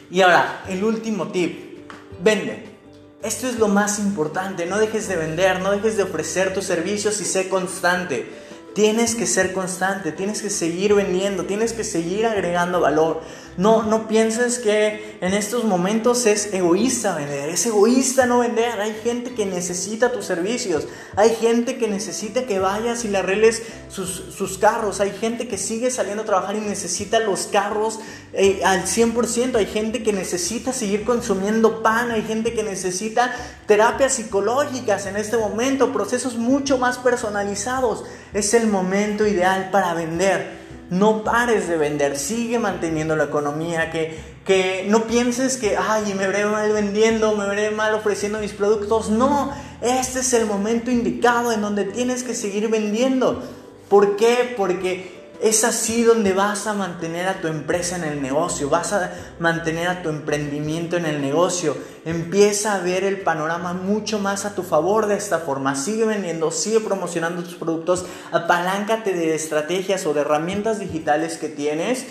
Y 0.10 0.22
ahora, 0.22 0.62
el 0.70 0.82
último 0.82 1.28
tip, 1.28 1.90
vende. 2.24 2.75
Esto 3.24 3.48
es 3.48 3.58
lo 3.58 3.68
más 3.68 3.98
importante, 4.00 4.66
no 4.66 4.78
dejes 4.78 5.08
de 5.08 5.16
vender, 5.16 5.60
no 5.60 5.72
dejes 5.72 5.98
de 5.98 6.04
ofrecer 6.04 6.54
tus 6.54 6.66
servicios 6.66 7.20
y 7.22 7.26
sé 7.26 7.50
constante. 7.50 8.45
Tienes 8.76 9.16
que 9.16 9.26
ser 9.26 9.54
constante, 9.54 10.12
tienes 10.12 10.42
que 10.42 10.50
seguir 10.50 10.94
vendiendo, 10.94 11.46
tienes 11.46 11.72
que 11.72 11.86
seguir 11.86 12.26
agregando 12.26 12.82
valor. 12.82 13.22
No, 13.58 13.84
no 13.84 14.10
pienses 14.10 14.60
que 14.60 15.18
en 15.22 15.34
estos 15.34 15.64
momentos 15.64 16.26
es 16.26 16.54
egoísta 16.54 17.16
vender, 17.16 17.48
es 17.48 17.66
egoísta 17.66 18.26
no 18.26 18.40
vender. 18.40 18.82
Hay 18.82 18.94
gente 19.02 19.34
que 19.34 19.46
necesita 19.46 20.12
tus 20.12 20.26
servicios, 20.26 20.90
hay 21.16 21.30
gente 21.30 21.78
que 21.78 21.88
necesita 21.88 22.44
que 22.46 22.60
vayas 22.60 23.06
y 23.06 23.08
le 23.08 23.20
arregles 23.20 23.64
sus, 23.88 24.58
carros, 24.58 25.00
hay 25.00 25.12
gente 25.12 25.48
que 25.48 25.58
sigue 25.58 25.90
saliendo 25.90 26.24
a 26.24 26.26
trabajar 26.26 26.58
y 26.58 26.60
necesita 26.60 27.20
los 27.20 27.48
carros 27.48 28.00
eh, 28.34 28.60
al 28.66 28.84
100%, 28.84 29.56
hay 29.56 29.68
gente 29.68 30.04
que 30.04 30.12
necesita 30.12 30.74
seguir 30.74 31.06
consumiendo 31.06 31.82
pan, 31.82 32.12
hay 32.12 32.24
gente 32.24 32.54
que 32.54 32.64
necesita 32.64 33.34
terapias 33.68 34.16
psicológicas 34.16 35.06
en 35.06 35.16
este 35.16 35.38
momento, 35.38 35.94
procesos 35.94 36.36
mucho 36.36 36.78
más 36.78 36.98
personalizados. 36.98 38.04
Es 38.34 38.54
el 38.54 38.65
momento 38.66 39.26
ideal 39.28 39.70
para 39.72 39.94
vender. 39.94 40.66
No 40.90 41.24
pares 41.24 41.68
de 41.68 41.78
vender, 41.78 42.18
sigue 42.18 42.60
manteniendo 42.60 43.16
la 43.16 43.24
economía, 43.24 43.90
que, 43.90 44.20
que 44.46 44.86
no 44.88 45.06
pienses 45.06 45.58
que, 45.58 45.76
ay, 45.78 46.14
me 46.14 46.28
veré 46.28 46.46
mal 46.46 46.72
vendiendo, 46.72 47.36
me 47.36 47.48
veré 47.48 47.72
mal 47.72 47.96
ofreciendo 47.96 48.40
mis 48.40 48.54
productos. 48.54 49.10
No, 49.10 49.52
este 49.82 50.20
es 50.20 50.34
el 50.34 50.46
momento 50.46 50.92
indicado 50.92 51.52
en 51.52 51.62
donde 51.62 51.86
tienes 51.86 52.24
que 52.24 52.36
seguir 52.36 52.70
vendiendo. 52.70 53.42
¿Por 53.90 54.16
qué? 54.16 54.54
Porque 54.56 55.15
es 55.42 55.64
así 55.64 56.04
donde 56.04 56.34
vas 56.34 56.68
a 56.68 56.74
mantener 56.74 57.28
a 57.28 57.42
tu 57.42 57.48
empresa 57.48 57.96
en 57.96 58.04
el 58.04 58.22
negocio, 58.22 58.70
vas 58.70 58.94
a 58.94 59.12
mantener 59.40 59.88
a 59.88 60.02
tu 60.02 60.10
emprendimiento 60.10 60.98
en 60.98 61.06
el 61.06 61.22
negocio. 61.22 61.76
Empieza 62.06 62.76
a 62.76 62.80
ver 62.80 63.04
el 63.04 63.22
panorama 63.22 63.74
mucho 63.74 64.20
más 64.20 64.46
a 64.46 64.56
tu 64.56 64.64
favor 64.64 65.08
de 65.08 65.16
esta 65.16 65.40
forma. 65.40 65.76
Sigue 65.76 66.06
vendiendo, 66.06 66.52
sigue 66.52 66.80
promocionando 66.80 67.44
tus 67.44 67.56
productos, 67.56 68.06
apaláncate 68.32 69.14
de 69.14 69.36
estrategias 69.36 70.06
o 70.06 70.14
de 70.14 70.22
herramientas 70.22 70.80
digitales 70.80 71.38
que 71.38 71.50
tienes. 71.50 72.06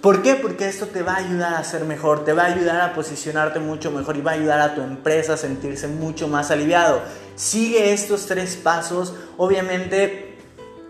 ¿Por 0.00 0.22
qué? 0.22 0.34
Porque 0.34 0.66
esto 0.66 0.86
te 0.86 1.02
va 1.02 1.12
a 1.14 1.18
ayudar 1.18 1.54
a 1.54 1.64
ser 1.64 1.84
mejor, 1.84 2.24
te 2.24 2.32
va 2.32 2.44
a 2.44 2.46
ayudar 2.46 2.80
a 2.80 2.94
posicionarte 2.94 3.60
mucho 3.60 3.90
mejor 3.90 4.16
y 4.16 4.22
va 4.22 4.30
a 4.30 4.34
ayudar 4.34 4.60
a 4.60 4.74
tu 4.74 4.80
empresa 4.80 5.34
a 5.34 5.36
sentirse 5.36 5.88
mucho 5.88 6.26
más 6.26 6.50
aliviado. 6.50 7.02
Sigue 7.36 7.92
estos 7.92 8.24
tres 8.24 8.56
pasos, 8.56 9.12
obviamente 9.36 10.29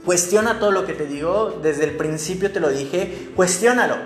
Cuestiona 0.04 0.59
todo 0.59 0.71
lo 0.71 0.87
que 0.87 0.95
te 0.95 1.07
digo, 1.07 1.59
desde 1.62 1.85
el 1.85 1.97
principio 1.97 2.50
te 2.50 2.61
lo 2.61 2.71
dije, 2.71 3.33
cuestiónalo. 3.37 3.97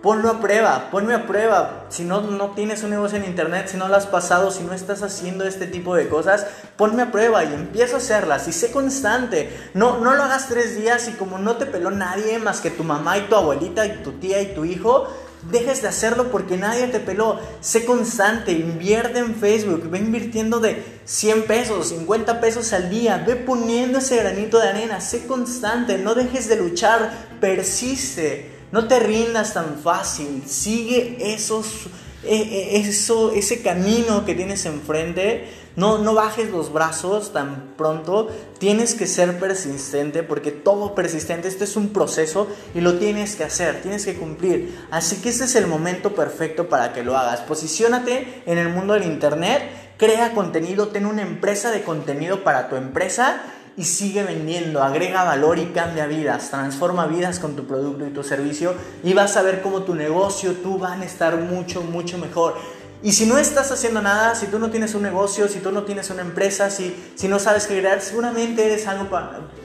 Ponlo 0.00 0.28
a 0.28 0.40
prueba, 0.40 0.90
ponme 0.90 1.14
a 1.14 1.26
prueba. 1.26 1.86
Si 1.88 2.04
no, 2.04 2.20
no 2.20 2.50
tienes 2.50 2.82
un 2.82 2.90
negocio 2.90 3.16
en 3.16 3.24
internet, 3.24 3.68
si 3.68 3.78
no 3.78 3.88
lo 3.88 3.96
has 3.96 4.06
pasado, 4.06 4.50
si 4.50 4.62
no 4.62 4.74
estás 4.74 5.02
haciendo 5.02 5.44
este 5.44 5.66
tipo 5.66 5.96
de 5.96 6.08
cosas, 6.08 6.46
ponme 6.76 7.02
a 7.02 7.10
prueba 7.10 7.42
y 7.42 7.54
empieza 7.54 7.94
a 7.94 7.98
hacerlas 7.98 8.46
y 8.46 8.52
sé 8.52 8.70
constante. 8.70 9.50
No, 9.72 10.00
no 10.00 10.14
lo 10.14 10.22
hagas 10.22 10.48
tres 10.48 10.76
días 10.76 11.08
y 11.08 11.12
como 11.12 11.38
no 11.38 11.56
te 11.56 11.64
peló 11.64 11.90
nadie 11.90 12.38
más 12.38 12.60
que 12.60 12.70
tu 12.70 12.84
mamá 12.84 13.16
y 13.16 13.22
tu 13.28 13.34
abuelita 13.34 13.86
y 13.86 14.02
tu 14.02 14.12
tía 14.12 14.42
y 14.42 14.54
tu 14.54 14.66
hijo, 14.66 15.08
dejes 15.50 15.82
de 15.82 15.88
hacerlo 15.88 16.30
porque 16.30 16.56
nadie 16.56 16.86
te 16.88 17.00
peló. 17.00 17.40
Sé 17.60 17.84
constante, 17.84 18.52
invierte 18.52 19.18
en 19.18 19.34
Facebook, 19.34 19.88
ve 19.90 19.98
invirtiendo 19.98 20.60
de 20.60 20.82
100 21.04 21.44
pesos, 21.44 21.88
50 21.88 22.40
pesos 22.40 22.72
al 22.72 22.90
día, 22.90 23.22
ve 23.26 23.36
poniendo 23.36 23.98
ese 23.98 24.16
granito 24.16 24.58
de 24.58 24.68
arena, 24.68 25.00
sé 25.00 25.26
constante, 25.26 25.98
no 25.98 26.14
dejes 26.14 26.48
de 26.48 26.56
luchar, 26.56 27.12
persiste, 27.40 28.50
no 28.72 28.88
te 28.88 28.98
rindas 28.98 29.54
tan 29.54 29.78
fácil, 29.82 30.42
sigue 30.46 31.16
esos, 31.20 31.86
e, 32.24 32.36
e, 32.36 32.76
eso, 32.78 33.32
ese 33.32 33.62
camino 33.62 34.24
que 34.24 34.34
tienes 34.34 34.64
enfrente 34.66 35.63
no, 35.76 35.98
no 35.98 36.14
bajes 36.14 36.50
los 36.50 36.72
brazos 36.72 37.32
tan 37.32 37.74
pronto. 37.76 38.28
Tienes 38.58 38.94
que 38.94 39.06
ser 39.06 39.38
persistente 39.38 40.22
porque 40.22 40.52
todo 40.52 40.94
persistente, 40.94 41.48
este 41.48 41.64
es 41.64 41.76
un 41.76 41.88
proceso 41.88 42.46
y 42.74 42.80
lo 42.80 42.94
tienes 42.98 43.34
que 43.34 43.44
hacer, 43.44 43.82
tienes 43.82 44.04
que 44.04 44.14
cumplir. 44.14 44.78
Así 44.90 45.16
que 45.16 45.30
este 45.30 45.44
es 45.44 45.54
el 45.56 45.66
momento 45.66 46.14
perfecto 46.14 46.68
para 46.68 46.92
que 46.92 47.02
lo 47.02 47.16
hagas. 47.16 47.40
Posiciónate 47.40 48.42
en 48.46 48.58
el 48.58 48.68
mundo 48.68 48.94
del 48.94 49.04
Internet, 49.04 49.62
crea 49.96 50.32
contenido, 50.32 50.88
ten 50.88 51.06
una 51.06 51.22
empresa 51.22 51.70
de 51.70 51.82
contenido 51.82 52.44
para 52.44 52.68
tu 52.68 52.76
empresa 52.76 53.42
y 53.76 53.84
sigue 53.84 54.22
vendiendo, 54.22 54.82
agrega 54.82 55.24
valor 55.24 55.58
y 55.58 55.66
cambia 55.66 56.06
vidas, 56.06 56.50
transforma 56.50 57.06
vidas 57.06 57.40
con 57.40 57.56
tu 57.56 57.66
producto 57.66 58.06
y 58.06 58.10
tu 58.10 58.22
servicio 58.22 58.74
y 59.02 59.14
vas 59.14 59.36
a 59.36 59.42
ver 59.42 59.62
cómo 59.62 59.82
tu 59.82 59.96
negocio, 59.96 60.52
tú 60.52 60.78
van 60.78 61.02
a 61.02 61.04
estar 61.04 61.36
mucho, 61.38 61.82
mucho 61.82 62.18
mejor. 62.18 62.54
Y 63.02 63.12
si 63.12 63.26
no 63.26 63.38
estás 63.38 63.70
haciendo 63.70 64.00
nada, 64.00 64.34
si 64.34 64.46
tú 64.46 64.58
no 64.58 64.70
tienes 64.70 64.94
un 64.94 65.02
negocio, 65.02 65.48
si 65.48 65.58
tú 65.58 65.72
no 65.72 65.82
tienes 65.84 66.08
una 66.10 66.22
empresa, 66.22 66.70
si, 66.70 66.94
si 67.14 67.28
no 67.28 67.38
sabes 67.38 67.66
crear, 67.66 68.00
seguramente 68.00 68.64
eres 68.64 68.86
algo 68.86 69.10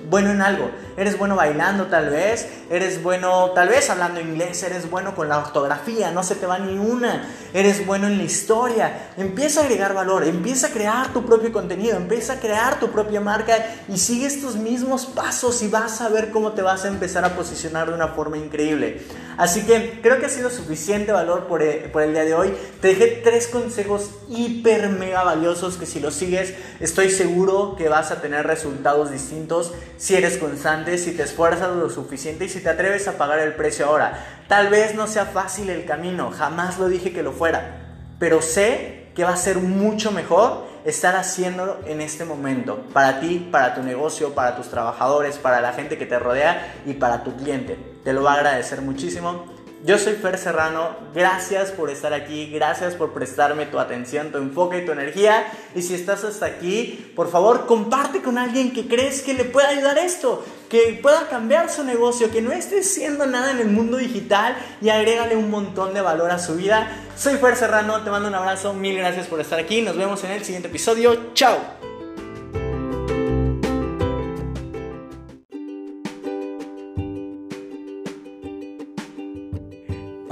bueno 0.09 0.31
en 0.31 0.41
algo. 0.41 0.71
Eres 0.97 1.17
bueno 1.17 1.35
bailando 1.35 1.87
tal 1.87 2.09
vez, 2.09 2.47
eres 2.69 3.01
bueno 3.01 3.51
tal 3.55 3.69
vez 3.69 3.89
hablando 3.89 4.19
inglés, 4.19 4.61
eres 4.63 4.89
bueno 4.89 5.15
con 5.15 5.29
la 5.29 5.37
ortografía, 5.37 6.11
no 6.11 6.23
se 6.23 6.35
te 6.35 6.45
va 6.45 6.59
ni 6.59 6.77
una, 6.77 7.29
eres 7.53 7.85
bueno 7.85 8.07
en 8.07 8.17
la 8.17 8.23
historia. 8.23 9.11
Empieza 9.17 9.61
a 9.61 9.63
agregar 9.63 9.93
valor, 9.93 10.23
empieza 10.23 10.67
a 10.67 10.71
crear 10.71 11.13
tu 11.13 11.25
propio 11.25 11.53
contenido, 11.53 11.95
empieza 11.95 12.33
a 12.33 12.39
crear 12.39 12.79
tu 12.79 12.91
propia 12.91 13.21
marca 13.21 13.55
y 13.87 13.97
sigue 13.97 14.25
estos 14.25 14.55
mismos 14.55 15.05
pasos 15.05 15.61
y 15.61 15.67
vas 15.67 16.01
a 16.01 16.09
ver 16.09 16.31
cómo 16.31 16.51
te 16.51 16.61
vas 16.61 16.85
a 16.85 16.89
empezar 16.89 17.23
a 17.23 17.35
posicionar 17.35 17.87
de 17.87 17.93
una 17.93 18.09
forma 18.09 18.37
increíble. 18.37 19.01
Así 19.37 19.65
que 19.65 20.01
creo 20.01 20.19
que 20.19 20.25
ha 20.25 20.29
sido 20.29 20.49
suficiente 20.49 21.13
valor 21.13 21.47
por 21.47 21.63
el, 21.63 21.69
eh, 21.69 21.91
el 21.95 22.11
día 22.11 22.25
de 22.25 22.33
hoy. 22.33 22.53
Te 22.81 22.89
dejé 22.89 23.21
tres 23.23 23.47
consejos 23.47 24.09
hiper 24.27 24.89
mega 24.89 25.23
valiosos 25.23 25.77
que 25.77 25.85
si 25.85 26.01
los 26.01 26.13
sigues 26.13 26.53
estoy 26.81 27.09
seguro 27.09 27.75
que 27.77 27.87
vas 27.87 28.11
a 28.11 28.21
tener 28.21 28.45
resultados 28.45 29.11
distintos 29.11 29.71
si 29.99 30.15
eres 30.15 30.37
constante, 30.37 30.97
si 30.97 31.11
te 31.11 31.23
esfuerzas 31.23 31.75
lo 31.75 31.89
suficiente 31.89 32.45
y 32.45 32.49
si 32.49 32.61
te 32.61 32.69
atreves 32.69 33.07
a 33.09 33.17
pagar 33.17 33.39
el 33.39 33.53
precio 33.53 33.85
ahora. 33.85 34.25
Tal 34.47 34.69
vez 34.69 34.95
no 34.95 35.07
sea 35.07 35.25
fácil 35.25 35.69
el 35.69 35.85
camino, 35.85 36.31
jamás 36.31 36.79
lo 36.79 36.87
dije 36.87 37.11
que 37.11 37.21
lo 37.21 37.33
fuera, 37.33 37.81
pero 38.17 38.41
sé 38.41 39.11
que 39.13 39.25
va 39.25 39.31
a 39.31 39.37
ser 39.37 39.57
mucho 39.57 40.11
mejor 40.11 40.67
estar 40.85 41.17
haciéndolo 41.17 41.79
en 41.85 41.99
este 41.99 42.23
momento, 42.23 42.85
para 42.93 43.19
ti, 43.19 43.49
para 43.51 43.75
tu 43.75 43.83
negocio, 43.83 44.33
para 44.33 44.55
tus 44.55 44.69
trabajadores, 44.69 45.37
para 45.37 45.59
la 45.59 45.73
gente 45.73 45.97
que 45.97 46.05
te 46.05 46.17
rodea 46.17 46.75
y 46.85 46.93
para 46.93 47.25
tu 47.25 47.35
cliente. 47.35 47.77
Te 48.05 48.13
lo 48.13 48.23
va 48.23 48.31
a 48.31 48.35
agradecer 48.35 48.81
muchísimo. 48.81 49.58
Yo 49.81 49.97
soy 49.97 50.13
Fer 50.13 50.37
Serrano, 50.37 50.97
gracias 51.15 51.71
por 51.71 51.89
estar 51.89 52.13
aquí, 52.13 52.47
gracias 52.47 52.95
por 52.95 53.13
prestarme 53.13 53.65
tu 53.65 53.79
atención, 53.79 54.29
tu 54.29 54.37
enfoque 54.37 54.79
y 54.79 54.85
tu 54.85 54.91
energía. 54.91 55.47
Y 55.73 55.81
si 55.81 55.93
estás 55.93 56.25
hasta 56.25 56.47
aquí, 56.47 57.13
por 57.15 57.31
favor, 57.31 57.65
comparte 57.65 58.21
con 58.21 58.37
alguien 58.37 58.73
que 58.73 58.89
crees 58.89 59.21
que 59.21 59.33
le 59.33 59.45
pueda 59.45 59.69
ayudar 59.69 59.97
esto, 59.97 60.43
que 60.69 60.99
pueda 61.01 61.29
cambiar 61.29 61.69
su 61.69 61.85
negocio, 61.85 62.29
que 62.29 62.41
no 62.41 62.51
esté 62.51 62.81
haciendo 62.81 63.25
nada 63.25 63.51
en 63.51 63.59
el 63.59 63.67
mundo 63.67 63.95
digital 63.95 64.57
y 64.81 64.89
agrégale 64.89 65.37
un 65.37 65.49
montón 65.49 65.93
de 65.93 66.01
valor 66.01 66.29
a 66.31 66.39
su 66.39 66.55
vida. 66.55 66.91
Soy 67.15 67.37
Fer 67.37 67.55
Serrano, 67.55 68.03
te 68.03 68.09
mando 68.09 68.27
un 68.27 68.35
abrazo, 68.35 68.73
mil 68.73 68.97
gracias 68.97 69.27
por 69.27 69.39
estar 69.39 69.59
aquí, 69.59 69.81
nos 69.81 69.95
vemos 69.95 70.21
en 70.25 70.31
el 70.31 70.43
siguiente 70.43 70.67
episodio, 70.67 71.31
chao. 71.33 71.57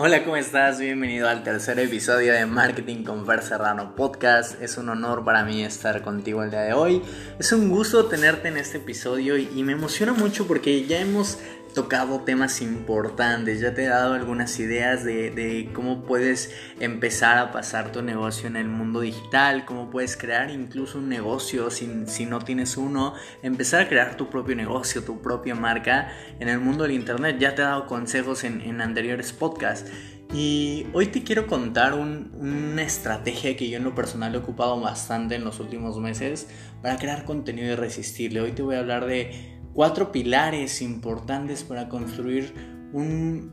Hola, 0.08 0.24
¿cómo 0.24 0.38
estás? 0.38 0.80
Bienvenido 0.80 1.28
al 1.28 1.44
tercer 1.44 1.78
episodio 1.80 2.32
de 2.32 2.46
Marketing 2.46 3.04
con 3.04 3.26
Fer 3.26 3.44
Serrano 3.44 3.94
Podcast. 3.94 4.62
Es 4.62 4.78
un 4.78 4.88
honor 4.88 5.26
para 5.26 5.44
mí 5.44 5.66
estar 5.66 6.02
contigo 6.02 6.44
el 6.44 6.50
día 6.50 6.62
de 6.62 6.72
hoy. 6.72 7.02
Es 7.40 7.52
un 7.52 7.68
gusto 7.68 8.06
tenerte 8.06 8.48
en 8.48 8.56
este 8.56 8.78
episodio 8.78 9.36
y, 9.38 9.62
me 9.64 9.74
emociona 9.74 10.14
mucho 10.14 10.48
porque 10.48 10.86
ya 10.86 11.02
hemos 11.02 11.40
tocado 11.77 12.22
temas 12.22 12.63
importantes, 12.63 13.60
ya 13.60 13.75
te 13.75 13.84
he 13.84 13.88
dado 13.88 14.15
algunas 14.15 14.60
ideas 14.60 15.03
de, 15.03 15.69
cómo 15.74 16.05
puedes 16.05 16.51
empezar 16.79 17.38
a 17.38 17.51
pasar 17.51 17.91
tu 17.91 18.01
negocio 18.01 18.48
en 18.48 18.55
el 18.55 18.67
mundo 18.67 19.01
digital, 19.01 19.63
cómo 19.63 19.91
puedes 19.91 20.17
crear 20.17 20.50
incluso 20.50 20.98
un 20.98 21.07
negocio 21.07 21.69
si, 21.69 21.88
si 22.07 22.25
no 22.25 22.39
tienes 22.39 22.77
uno, 22.77 23.13
empezar 23.43 23.84
a 23.84 23.88
crear 23.88 24.17
tu 24.17 24.27
propio 24.27 24.55
negocio, 24.55 25.03
tu 25.03 25.22
propia 25.22 25.53
marca 25.53 26.12
en 26.39 26.50
el 26.50 26.60
mundo 26.60 26.81
del 26.81 26.93
Internet. 26.93 27.38
Ya 27.38 27.53
te 27.53 27.62
he 27.62 27.65
dado 27.65 27.86
consejos 27.86 28.43
en, 28.43 28.62
en 28.62 28.81
anteriores 28.81 29.31
podcasts. 29.31 29.91
Y 30.34 30.88
hoy 30.93 31.05
te 31.05 31.24
quiero 31.24 31.46
contar 31.46 31.93
una 31.93 32.81
estrategia 32.81 33.55
que 33.55 33.69
yo 33.69 33.77
en 33.77 33.84
lo 33.84 33.96
personal 33.96 34.34
he 34.36 34.39
ocupado 34.39 34.77
bastante 34.81 35.36
en 35.36 35.46
los 35.46 35.60
últimos 35.62 36.00
meses 36.00 36.50
para 36.81 36.98
crear 36.98 37.24
contenido 37.24 37.72
irresistible. 37.72 38.41
Hoy 38.41 38.51
te 38.51 38.62
voy 38.62 38.75
a 38.75 38.79
hablar 38.79 39.05
de 39.05 39.57
cuatro 39.77 40.12
pilares 40.12 40.81
importantes 40.81 41.63
para 41.63 41.88
construir 41.88 42.51
un, 42.93 43.51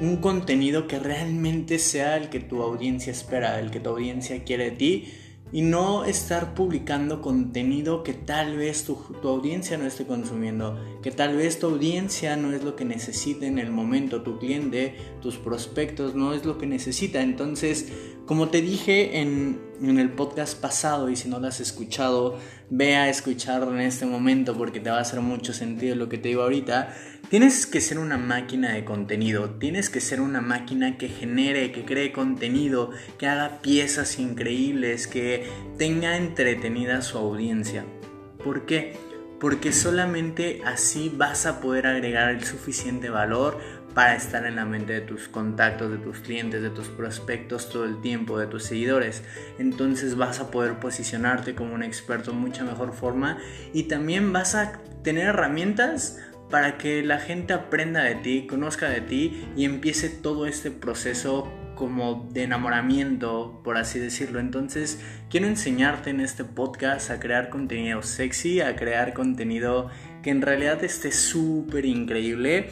un 0.00 0.18
contenido 0.18 0.86
que 0.86 1.00
realmente 1.00 1.80
sea 1.80 2.16
el 2.16 2.28
que 2.28 2.38
tu 2.38 2.62
audiencia 2.62 3.10
espera, 3.10 3.58
el 3.58 3.72
que 3.72 3.80
tu 3.80 3.90
audiencia 3.90 4.44
quiere 4.44 4.66
de 4.66 4.76
ti 4.76 5.08
y 5.50 5.62
no 5.62 6.04
estar 6.04 6.54
publicando 6.54 7.20
contenido 7.20 8.04
que 8.04 8.12
tal 8.12 8.58
vez 8.58 8.84
tu, 8.84 8.96
audiencia 9.24 9.76
no 9.76 9.86
esté 9.86 10.06
consumiendo, 10.06 10.78
que 11.02 11.10
tal 11.10 11.36
vez 11.36 11.58
tu 11.58 11.66
audiencia 11.66 12.36
no 12.36 12.52
es 12.52 12.62
lo 12.62 12.76
que 12.76 12.84
necesita 12.84 13.44
en 13.44 13.58
el 13.58 13.72
momento, 13.72 14.22
tu 14.22 14.38
cliente, 14.38 14.94
tus 15.20 15.36
prospectos 15.36 16.14
no 16.14 16.32
es 16.32 16.44
lo 16.44 16.58
que 16.58 16.68
necesita. 16.68 17.22
Entonces, 17.22 17.88
como 18.24 18.50
te 18.50 18.62
dije 18.62 19.18
en, 19.18 19.67
en 19.82 19.98
el 19.98 20.10
podcast 20.10 20.60
pasado 20.60 21.08
y 21.08 21.16
si 21.16 21.28
no 21.28 21.38
lo 21.38 21.46
has 21.46 21.60
escuchado, 21.60 22.38
ve 22.70 22.96
a 22.96 23.08
escucharlo 23.08 23.72
en 23.72 23.80
este 23.80 24.06
momento 24.06 24.56
porque 24.56 24.80
te 24.80 24.90
va 24.90 24.98
a 24.98 25.02
hacer 25.02 25.20
mucho 25.20 25.52
sentido 25.52 25.94
lo 25.94 26.08
que 26.08 26.18
te 26.18 26.28
digo 26.28 26.42
ahorita. 26.42 26.94
Tienes 27.30 27.66
que 27.66 27.80
ser 27.80 27.98
una 27.98 28.16
máquina 28.16 28.72
de 28.72 28.84
contenido, 28.84 29.50
tienes 29.58 29.90
que 29.90 30.00
ser 30.00 30.20
una 30.20 30.40
máquina 30.40 30.98
que 30.98 31.08
genere, 31.08 31.72
que 31.72 31.84
cree 31.84 32.12
contenido, 32.12 32.90
que 33.18 33.26
haga 33.26 33.60
piezas 33.60 34.18
increíbles, 34.18 35.06
que 35.06 35.48
tenga 35.76 36.16
entretenida 36.16 36.98
a 36.98 37.02
su 37.02 37.18
audiencia. 37.18 37.84
¿Por 38.42 38.66
qué? 38.66 38.96
Porque 39.40 39.72
solamente 39.72 40.62
así 40.64 41.12
vas 41.14 41.46
a 41.46 41.60
poder 41.60 41.86
agregar 41.86 42.30
el 42.30 42.44
suficiente 42.44 43.08
valor 43.08 43.58
para 43.98 44.14
estar 44.14 44.46
en 44.46 44.54
la 44.54 44.64
mente 44.64 44.92
de 44.92 45.00
tus 45.00 45.26
contactos, 45.26 45.90
de 45.90 45.98
tus 45.98 46.20
clientes, 46.20 46.62
de 46.62 46.70
tus 46.70 46.86
prospectos 46.86 47.68
todo 47.68 47.84
el 47.84 48.00
tiempo, 48.00 48.38
de 48.38 48.46
tus 48.46 48.62
seguidores. 48.62 49.24
Entonces 49.58 50.16
vas 50.16 50.38
a 50.38 50.52
poder 50.52 50.78
posicionarte 50.78 51.56
como 51.56 51.74
un 51.74 51.82
experto 51.82 52.30
en 52.30 52.36
mucha 52.36 52.62
mejor 52.62 52.92
forma 52.92 53.38
y 53.74 53.88
también 53.88 54.32
vas 54.32 54.54
a 54.54 54.78
tener 55.02 55.26
herramientas 55.26 56.20
para 56.48 56.78
que 56.78 57.02
la 57.02 57.18
gente 57.18 57.54
aprenda 57.54 58.04
de 58.04 58.14
ti, 58.14 58.46
conozca 58.46 58.88
de 58.88 59.00
ti 59.00 59.48
y 59.56 59.64
empiece 59.64 60.08
todo 60.10 60.46
este 60.46 60.70
proceso 60.70 61.52
como 61.74 62.28
de 62.32 62.44
enamoramiento, 62.44 63.60
por 63.64 63.78
así 63.78 63.98
decirlo. 63.98 64.38
Entonces, 64.38 65.00
quiero 65.28 65.48
enseñarte 65.48 66.10
en 66.10 66.20
este 66.20 66.44
podcast 66.44 67.10
a 67.10 67.18
crear 67.18 67.50
contenido 67.50 68.02
sexy, 68.02 68.60
a 68.60 68.76
crear 68.76 69.12
contenido 69.12 69.90
que 70.22 70.30
en 70.30 70.42
realidad 70.42 70.84
esté 70.84 71.10
súper 71.10 71.84
increíble 71.84 72.70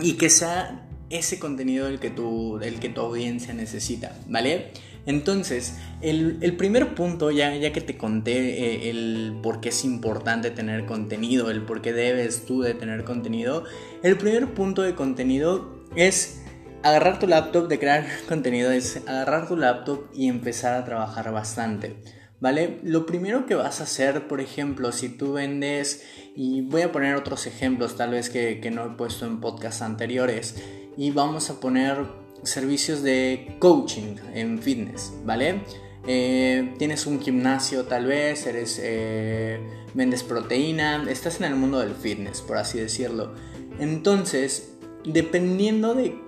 y 0.00 0.14
que 0.14 0.30
sea 0.30 0.84
ese 1.10 1.38
contenido 1.38 1.88
el 1.88 1.98
que 1.98 2.10
tu, 2.10 2.58
el 2.58 2.78
que 2.80 2.88
tu 2.88 3.00
audiencia 3.00 3.54
necesita, 3.54 4.16
¿vale? 4.28 4.72
Entonces, 5.06 5.78
el, 6.02 6.54
primer 6.58 6.94
punto, 6.94 7.30
ya, 7.30 7.56
ya 7.56 7.72
que 7.72 7.80
te 7.80 7.96
conté 7.96 8.32
eh, 8.36 8.90
el 8.90 9.38
por 9.42 9.60
qué 9.60 9.70
es 9.70 9.84
importante 9.86 10.50
tener 10.50 10.84
contenido, 10.84 11.50
el 11.50 11.62
por 11.62 11.80
qué 11.80 11.94
debes 11.94 12.44
tú 12.44 12.60
de 12.60 12.74
tener 12.74 13.04
contenido, 13.04 13.64
el 14.02 14.18
primer 14.18 14.52
punto 14.52 14.82
de 14.82 14.94
contenido 14.94 15.82
es 15.96 16.42
agarrar 16.82 17.18
tu 17.18 17.26
laptop, 17.26 17.68
de 17.68 17.78
crear 17.78 18.06
contenido, 18.28 18.70
es 18.70 18.98
agarrar 19.06 19.48
tu 19.48 19.56
laptop 19.56 20.10
y 20.14 20.28
empezar 20.28 20.74
a 20.74 20.84
trabajar 20.84 21.32
bastante. 21.32 21.96
¿Vale? 22.40 22.78
Lo 22.84 23.04
primero 23.04 23.46
que 23.46 23.56
vas 23.56 23.80
a 23.80 23.84
hacer, 23.84 24.28
por 24.28 24.40
ejemplo, 24.40 24.92
si 24.92 25.08
tú 25.08 25.32
vendes, 25.32 26.04
y 26.38 26.60
voy 26.60 26.82
a 26.82 26.92
poner 26.92 27.16
otros 27.16 27.48
ejemplos 27.48 27.96
tal 27.96 28.12
vez 28.12 28.30
que, 28.30 28.60
que 28.60 28.70
no 28.70 28.86
he 28.86 28.90
puesto 28.90 29.26
en 29.26 29.40
podcasts 29.40 29.82
anteriores, 29.82 30.54
y 30.96 31.10
vamos 31.10 31.50
a 31.50 31.58
poner 31.58 32.06
servicios 32.44 33.02
de 33.02 33.56
coaching 33.58 34.14
en 34.34 34.60
fitness, 34.60 35.12
¿vale? 35.24 35.62
Eh, 36.06 36.74
tienes 36.78 37.06
un 37.06 37.20
gimnasio 37.20 37.86
tal 37.86 38.06
vez, 38.06 38.46
eres, 38.46 38.78
eh, 38.80 39.58
vendes 39.94 40.22
proteína, 40.22 41.04
estás 41.10 41.40
en 41.40 41.46
el 41.46 41.56
mundo 41.56 41.80
del 41.80 41.96
fitness, 41.96 42.40
por 42.40 42.56
así 42.56 42.78
decirlo. 42.78 43.34
Entonces, 43.80 44.76
dependiendo 45.04 45.96
de 45.96 46.22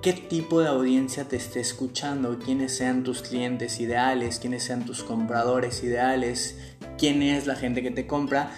qué 0.00 0.14
tipo 0.14 0.62
de 0.62 0.68
audiencia 0.68 1.24
te 1.24 1.36
esté 1.36 1.60
escuchando, 1.60 2.38
quiénes 2.38 2.74
sean 2.74 3.04
tus 3.04 3.20
clientes 3.20 3.78
ideales, 3.78 4.38
quiénes 4.38 4.62
sean 4.62 4.86
tus 4.86 5.02
compradores 5.02 5.84
ideales, 5.84 6.58
quién 6.96 7.20
es 7.20 7.46
la 7.46 7.56
gente 7.56 7.82
que 7.82 7.90
te 7.90 8.06
compra, 8.06 8.52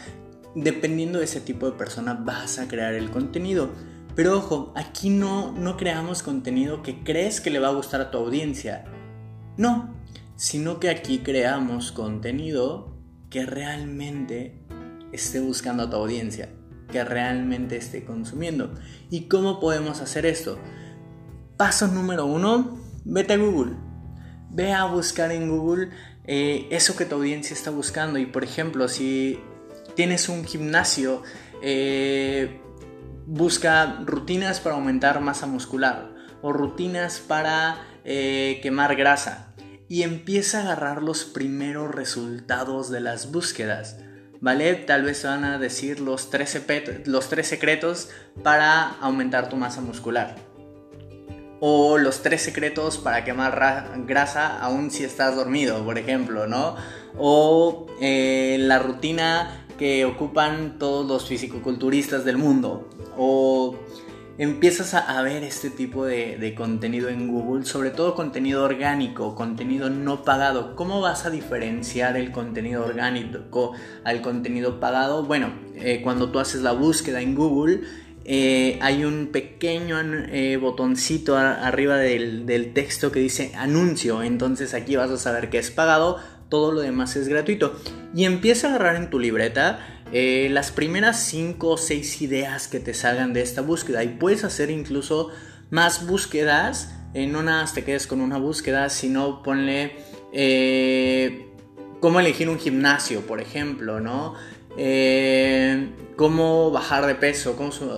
dependiendo 0.55 1.19
de 1.19 1.25
ese 1.25 1.41
tipo 1.41 1.67
de 1.67 1.77
persona 1.77 2.15
vas 2.15 2.59
a 2.59 2.69
crear 2.69 2.95
el 2.95 3.11
contenido. 3.11 3.71
Pero 4.15 4.37
ojo, 4.37 4.73
aquí 4.77 5.09
no, 5.09 5.53
no 5.53 5.77
creamos 5.77 6.23
contenido 6.23 6.83
que 6.83 7.03
crees 7.03 7.41
que 7.41 7.51
le 7.51 7.59
va 7.59 7.69
a 7.69 7.73
gustar 7.73 8.01
a 8.01 8.11
tu 8.11 8.19
audiencia. 8.19 8.85
No, 9.57 9.95
sino 10.37 10.81
que 10.81 10.91
aquí 10.91 11.21
creamos 11.21 11.93
contenido 11.93 12.97
que 13.31 13.47
realmente 13.47 14.67
esté 15.12 15.41
buscando 15.41 15.85
a 15.85 15.91
tu 15.91 15.97
audiencia, 15.97 16.51
que 16.91 17.03
realmente 17.05 17.77
esté 17.77 18.05
consumiendo. 18.05 18.75
¿Y 19.11 19.29
cómo 19.29 19.61
podemos 19.61 20.01
hacer 20.01 20.27
esto? 20.27 20.59
Paso 21.57 21.88
número 21.88 22.27
uno, 22.27 22.79
vete 23.05 23.35
a 23.35 23.38
Google. 23.38 23.77
Ve 24.51 24.73
a 24.73 24.85
buscar 24.85 25.33
en 25.33 25.49
Google 25.49 25.88
eh, 26.25 26.67
eso 26.71 26.95
que 26.97 27.07
tu 27.07 27.15
audiencia 27.15 27.55
está 27.55 27.71
buscando. 27.71 28.19
Y 28.19 28.27
por 28.27 28.45
ejemplo, 28.45 28.88
si 28.88 29.38
tienes 29.94 30.28
un 30.28 30.44
gimnasio, 30.44 31.22
eh, 31.62 32.61
busca 33.26 34.02
rutinas 34.05 34.61
para 34.61 34.74
aumentar 34.74 35.20
masa 35.20 35.46
muscular 35.46 36.12
o 36.42 36.52
rutinas 36.52 37.20
para 37.20 37.87
eh, 38.05 38.59
quemar 38.62 38.96
grasa 38.96 39.55
y 39.88 40.02
empieza 40.02 40.59
a 40.59 40.62
agarrar 40.62 41.02
los 41.02 41.24
primeros 41.24 41.94
resultados 41.94 42.90
de 42.90 43.00
las 43.00 43.31
búsquedas. 43.31 43.98
¿Vale? 44.40 44.74
Tal 44.74 45.05
vez 45.05 45.22
van 45.22 45.44
a 45.44 45.59
decir 45.59 46.00
los 46.00 46.31
tres, 46.31 46.50
secretos 46.50 48.09
para 48.42 48.88
aumentar 49.00 49.48
tu 49.48 49.57
masa 49.57 49.81
muscular. 49.83 50.35
O 51.61 51.96
los 51.96 52.22
tres 52.22 52.42
secretos 52.42 52.98
para 52.98 53.24
quemar 53.24 53.94
grasa 54.05 54.59
aún 54.59 54.90
si 54.90 55.05
estás 55.05 55.37
dormido, 55.37 55.85
por 55.85 55.96
ejemplo, 55.96 56.48
¿no? 56.48 56.74
O 57.16 57.87
eh, 58.00 58.57
la 58.59 58.81
rutina 58.81 59.62
que 59.83 60.05
ocupan 60.05 60.79
todos 60.79 61.05
los 61.05 61.27
fisicoculturistas 61.27 62.25
del 62.25 62.38
mundo 62.38 62.88
o 63.18 63.75
empiezas 64.38 64.95
a, 64.95 65.21
ver 65.23 65.42
este 65.42 65.71
tipo 65.71 66.05
de, 66.05 66.55
contenido 66.57 67.09
en 67.09 67.27
Google, 67.27 67.64
sobre 67.64 67.90
todo 67.90 68.14
contenido 68.14 68.62
orgánico, 68.62 69.35
contenido 69.35 69.90
no 69.90 70.23
pagado. 70.23 70.77
¿Cómo 70.77 71.01
vas 71.01 71.27
a 71.27 71.31
diferenciar 71.31 72.16
el 72.16 72.31
contenido 72.31 72.85
orgánico 72.85 73.73
al 74.05 74.23
contenido 74.23 74.79
pagado? 74.79 75.25
Bueno, 75.25 75.53
eh, 75.75 76.01
cuando 76.01 76.31
tú 76.31 76.38
haces 76.38 76.62
la 76.62 76.71
búsqueda 76.71 77.21
en 77.21 77.35
Google, 77.35 77.81
eh, 78.25 78.79
hay 78.83 79.05
un 79.05 79.31
pequeño 79.33 79.99
eh, 80.01 80.59
botoncito 80.59 81.37
arriba 81.37 81.97
del, 81.97 82.47
del 82.47 82.73
texto 82.73 83.11
que 83.11 83.18
dice 83.18 83.51
anuncio, 83.57 84.23
entonces 84.23 84.75
aquí 84.75 84.95
vas 84.95 85.11
a 85.11 85.16
saber 85.16 85.51
que 85.51 85.59
es 85.59 85.73
pagado, 85.73 86.18
todo 86.53 86.71
lo 86.71 86.83
demás 86.83 87.17
es 87.17 87.29
gratuito. 87.29 87.75
Y 88.15 88.27
empieza 88.27 88.67
a 88.67 88.71
agarrar 88.75 88.97
en 88.97 89.09
tu 89.09 89.19
libreta 89.19 90.03
eh, 90.12 90.49
las 90.51 90.71
primeras 90.71 91.19
5 91.21 91.67
o 91.67 91.79
6 91.79 92.21
ideas 92.21 92.69
que 92.69 92.79
te 92.79 92.93
salgan 92.93 93.33
de 93.33 93.41
esta 93.41 93.62
búsqueda 93.62 94.05
y 94.05 94.09
puedes 94.09 94.45
hacer 94.45 94.69
incluso 94.71 95.31
más 95.71 96.07
búsquedas, 96.07 96.95
eh, 97.15 97.27
no 97.27 97.43
nada 97.43 97.65
te 97.73 97.85
quedes 97.85 98.07
con 98.07 98.21
una 98.21 98.37
búsqueda, 98.37 98.91
sino 98.91 99.43
ponle 99.43 99.97
eh, 100.35 101.47
cómo 102.01 102.21
elegir 102.21 102.51
un 102.51 102.59
gimnasio, 102.59 103.23
por 103.23 103.41
ejemplo, 103.41 103.99
¿no? 104.01 104.35
cómo 106.17 106.71
bajar 106.71 107.07
de 107.07 107.15
peso, 107.15 107.55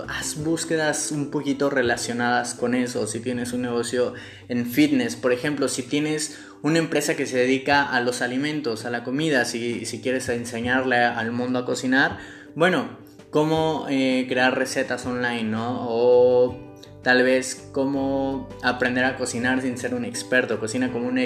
haz 0.09 0.43
búsquedas 0.43 1.11
un 1.11 1.31
poquito 1.31 1.69
relacionadas 1.69 2.53
con 2.53 2.75
eso, 2.75 3.07
si 3.07 3.21
tienes 3.21 3.53
un 3.53 3.61
negocio 3.61 4.13
en 4.49 4.65
fitness, 4.65 5.15
por 5.15 5.31
ejemplo, 5.31 5.69
si 5.69 5.83
tienes 5.83 6.37
una 6.61 6.79
empresa 6.79 7.15
que 7.15 7.25
se 7.25 7.37
dedica 7.37 7.83
a 7.83 8.01
los 8.01 8.21
alimentos, 8.21 8.85
a 8.85 8.89
la 8.89 9.03
comida, 9.03 9.45
si, 9.45 9.85
si 9.85 10.01
quieres 10.01 10.27
enseñarle 10.29 10.97
al 10.97 11.31
mundo 11.31 11.59
a 11.59 11.65
cocinar, 11.65 12.17
bueno, 12.55 12.97
cómo 13.35 13.85
eh, 13.89 14.25
crear 14.29 14.57
recetas 14.57 15.05
online, 15.05 15.43
¿no? 15.43 15.87
O 15.89 16.57
tal 17.03 17.21
vez 17.21 17.69
cómo 17.73 18.47
aprender 18.63 19.03
a 19.03 19.17
cocinar 19.17 19.61
sin 19.61 19.77
ser 19.77 19.93
un 19.93 20.05
experto, 20.05 20.59
cocina 20.59 20.91
como 20.91 21.07
un... 21.07 21.19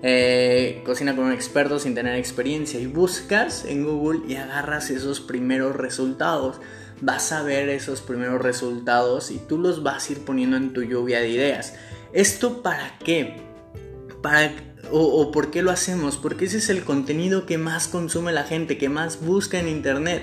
Eh, 0.00 0.82
cocina 0.86 1.12
un 1.18 1.32
experto 1.32 1.80
sin 1.80 1.96
tener 1.96 2.14
experiencia 2.14 2.78
y 2.78 2.86
buscas 2.86 3.64
en 3.64 3.84
Google 3.84 4.20
y 4.28 4.36
agarras 4.36 4.90
esos 4.90 5.20
primeros 5.20 5.74
resultados. 5.74 6.60
vas 7.00 7.32
a 7.32 7.42
ver 7.42 7.68
esos 7.68 8.00
primeros 8.02 8.40
resultados 8.40 9.32
y 9.32 9.38
tú 9.38 9.58
los 9.58 9.82
vas 9.82 10.08
a 10.08 10.12
ir 10.12 10.24
poniendo 10.24 10.56
en 10.56 10.72
tu 10.72 10.82
lluvia 10.82 11.18
de 11.18 11.28
ideas. 11.30 11.74
¿Esto 12.12 12.62
para 12.62 12.96
qué? 13.04 13.42
Para 14.22 14.52
o, 14.90 15.30
por 15.32 15.50
qué 15.50 15.62
lo 15.62 15.70
hacemos, 15.70 16.16
porque 16.16 16.46
ese 16.46 16.58
es 16.58 16.68
el 16.68 16.84
contenido 16.84 17.46
que 17.46 17.58
más 17.58 17.88
consume 17.88 18.32
la 18.32 18.44
gente, 18.44 18.78
que 18.78 18.88
más 18.88 19.20
busca 19.20 19.58
en 19.58 19.68
internet, 19.68 20.22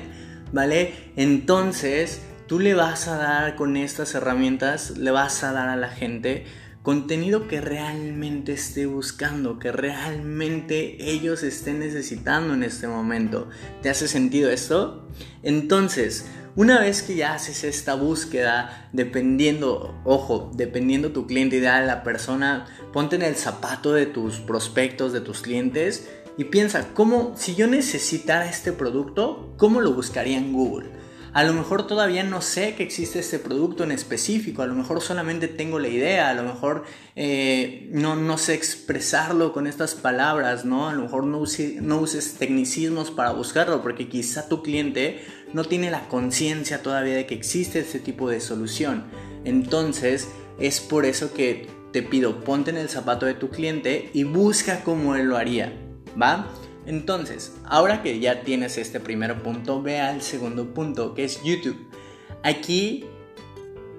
¿vale? 0.52 0.94
Entonces, 1.16 2.22
tú 2.48 2.60
le 2.60 2.74
vas 2.74 3.08
a 3.08 3.18
dar 3.18 3.56
con 3.56 3.78
estas 3.78 4.16
herramientas, 4.16 4.98
le 4.98 5.12
vas 5.12 5.44
a 5.44 5.52
dar 5.52 5.70
a 5.70 5.76
la 5.76 5.90
gente 5.90 6.46
contenido 6.86 7.48
que 7.48 7.62
realmente 7.62 8.54
esté 8.54 8.86
buscando, 8.86 9.58
que 9.58 9.72
realmente 9.72 10.98
ellos 11.00 11.42
estén 11.42 11.80
necesitando 11.80 12.54
en 12.54 12.62
este 12.62 12.88
momento. 12.88 13.50
¿Te 13.82 13.90
hace 13.90 14.08
sentido 14.08 14.52
esto? 14.52 15.08
Entonces, 15.42 16.28
una 16.56 16.80
vez 16.80 17.02
que 17.02 17.16
ya 17.16 17.34
haces 17.34 17.64
esta 17.64 17.96
búsqueda, 17.96 18.90
dependiendo, 18.94 20.00
ojo, 20.06 20.52
dependiendo 20.56 21.12
tu 21.12 21.28
cliente 21.28 21.58
ideal, 21.58 21.88
la 21.88 22.04
persona, 22.04 22.68
ponte 22.94 23.18
en 23.18 23.24
el 23.24 23.36
zapato 23.36 23.92
de 23.92 24.06
tus 24.06 24.40
prospectos, 24.40 25.12
de 25.12 25.22
tus 25.22 25.42
clientes 25.42 26.08
y 26.38 26.46
piensa, 26.46 26.94
¿cómo, 26.94 27.34
si 27.36 27.56
yo 27.56 27.68
necesitara 27.68 28.50
este 28.50 28.72
producto, 28.72 29.54
cómo 29.58 29.82
lo 29.82 29.94
buscaría 29.94 30.38
en 30.38 30.54
Google? 30.54 30.90
A 31.36 31.44
lo 31.44 31.52
mejor 31.52 31.86
todavía 31.86 32.24
no 32.24 32.42
sé 32.42 32.76
que 32.76 32.84
existe 32.84 33.20
este 33.20 33.40
producto 33.40 33.84
en 33.84 33.92
específico, 33.92 34.62
a 34.62 34.68
lo 34.68 34.74
mejor 34.74 35.02
solamente 35.02 35.50
tengo 35.50 35.80
la 35.80 35.90
idea, 35.90 36.30
a 36.30 36.34
lo 36.34 36.44
mejor 36.44 36.86
eh, 37.18 37.90
no, 37.92 38.16
no, 38.16 38.38
sé 38.38 38.54
expresarlo 38.54 39.52
con 39.52 39.68
estas 39.68 39.96
palabras, 39.96 40.64
¿no? 40.64 40.88
A 40.88 40.94
lo 40.94 41.02
mejor 41.02 41.26
no, 41.26 41.44
no 41.82 42.00
uses 42.00 42.36
tecnicismos 42.36 43.12
para 43.12 43.32
buscarlo 43.32 43.82
porque 43.82 44.08
quizá 44.08 44.48
tu 44.48 44.64
cliente 44.64 45.26
no 45.54 45.64
tiene 45.64 45.92
la 45.92 46.08
conciencia 46.08 46.82
todavía 46.82 47.16
de 47.16 47.26
que 47.26 47.36
existe 47.36 47.80
este 47.80 48.00
tipo 48.00 48.30
de 48.30 48.40
solución. 48.40 49.06
Entonces 49.44 50.28
es 50.60 50.80
por 50.80 51.06
eso 51.06 51.34
que 51.34 51.68
te 51.92 52.02
pido, 52.02 52.44
ponte 52.44 52.72
en 52.72 52.78
el 52.78 52.90
zapato 52.90 53.26
de 53.26 53.36
tu 53.36 53.50
cliente 53.50 54.10
y 54.14 54.24
busca 54.24 54.84
cómo 54.84 55.16
él 55.16 55.28
lo 55.28 55.38
haría, 55.38 55.74
¿va? 56.22 56.48
Entonces, 56.86 57.54
ahora 57.66 58.04
que 58.04 58.20
ya 58.20 58.42
tienes 58.42 58.78
este 58.78 59.00
primer 59.00 59.42
punto, 59.42 59.82
ve 59.82 60.00
al 60.00 60.22
segundo 60.22 60.74
punto, 60.74 61.16
que 61.16 61.24
es 61.24 61.42
YouTube. 61.44 61.78
Aquí 62.44 63.06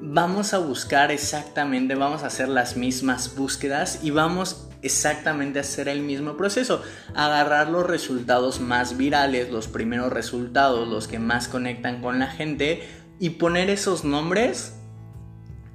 vamos 0.01 0.55
a 0.55 0.59
buscar 0.59 1.11
exactamente, 1.11 1.95
vamos 1.95 2.23
a 2.23 2.27
hacer 2.27 2.49
las 2.49 2.77
mismas 2.77 3.35
búsquedas 3.35 4.01
y 4.03 4.11
vamos 4.11 4.66
exactamente 4.83 5.59
hacer 5.59 5.89
el 5.89 6.01
mismo 6.01 6.37
proceso. 6.37 6.83
Agarrar 7.15 7.69
los 7.69 7.87
resultados 7.87 8.61
más 8.61 8.97
virales, 8.97 9.51
los 9.51 9.69
primeros 9.69 10.13
resultados, 10.13 10.89
los 10.89 11.09
que 11.09 11.19
más 11.19 11.49
conectan 11.49 12.01
con 12.01 12.19
la 12.19 12.29
gente 12.29 12.83
y 13.19 13.31
poner 13.31 13.71
esos 13.71 14.05
nombres 14.05 14.75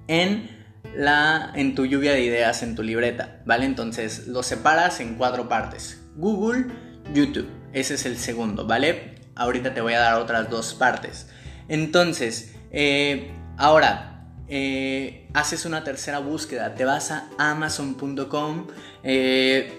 en 0.07 0.49
la 0.95 1.51
en 1.55 1.75
tu 1.75 1.85
lluvia 1.85 2.13
de 2.13 2.23
ideas 2.23 2.63
en 2.63 2.75
tu 2.75 2.83
libreta, 2.83 3.41
¿vale? 3.45 3.65
Entonces, 3.65 4.27
los 4.27 4.45
separas 4.45 4.99
en 4.99 5.15
cuatro 5.15 5.47
partes. 5.47 6.01
Google 6.15 6.65
YouTube. 7.13 7.47
Ese 7.73 7.93
es 7.93 8.05
el 8.05 8.17
segundo, 8.17 8.67
¿vale? 8.67 9.15
Ahorita 9.35 9.73
te 9.73 9.81
voy 9.81 9.93
a 9.93 9.99
dar 9.99 10.15
otras 10.15 10.49
dos 10.49 10.73
partes. 10.73 11.29
Entonces, 11.69 12.53
eh, 12.71 13.31
ahora, 13.57 14.10
eh, 14.47 15.27
haces 15.33 15.65
una 15.65 15.83
tercera 15.83 16.19
búsqueda, 16.19 16.75
te 16.75 16.85
vas 16.85 17.11
a 17.11 17.29
amazon.com, 17.37 18.67
eh, 19.03 19.73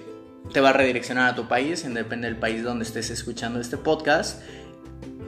te 0.52 0.60
va 0.60 0.70
a 0.70 0.72
redireccionar 0.72 1.30
a 1.30 1.34
tu 1.34 1.48
país, 1.48 1.84
depende 1.92 2.28
del 2.28 2.38
país 2.38 2.62
donde 2.62 2.84
estés 2.84 3.10
escuchando 3.10 3.60
este 3.60 3.76
podcast. 3.76 4.42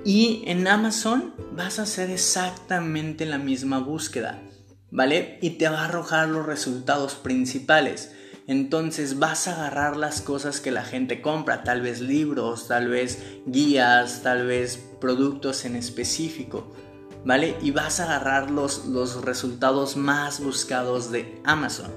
Y 0.05 0.43
en 0.47 0.67
Amazon 0.67 1.35
vas 1.53 1.79
a 1.79 1.83
hacer 1.83 2.11
exactamente 2.11 3.25
la 3.25 3.39
misma 3.39 3.79
búsqueda, 3.79 4.43
¿vale? 4.91 5.39
Y 5.41 5.51
te 5.51 5.69
va 5.69 5.81
a 5.81 5.85
arrojar 5.87 6.29
los 6.29 6.45
resultados 6.45 7.15
principales. 7.15 8.13
Entonces 8.47 9.19
vas 9.19 9.49
a 9.49 9.55
agarrar 9.55 9.97
las 9.97 10.21
cosas 10.21 10.61
que 10.61 10.71
la 10.71 10.85
gente 10.85 11.23
compra, 11.23 11.63
tal 11.63 11.81
vez 11.81 12.01
libros, 12.03 12.69
tal 12.69 12.89
vez 12.89 13.19
guías, 13.47 14.23
tal 14.23 14.47
vez 14.47 14.77
productos 15.01 15.65
en 15.65 15.77
específico, 15.77 16.75
¿vale? 17.25 17.57
Y 17.63 17.71
vas 17.71 18.01
a 18.01 18.05
agarrar 18.05 18.51
los, 18.51 18.87
los 18.87 19.25
resultados 19.25 19.97
más 19.97 20.41
buscados 20.43 21.11
de 21.11 21.41
Amazon. 21.45 21.91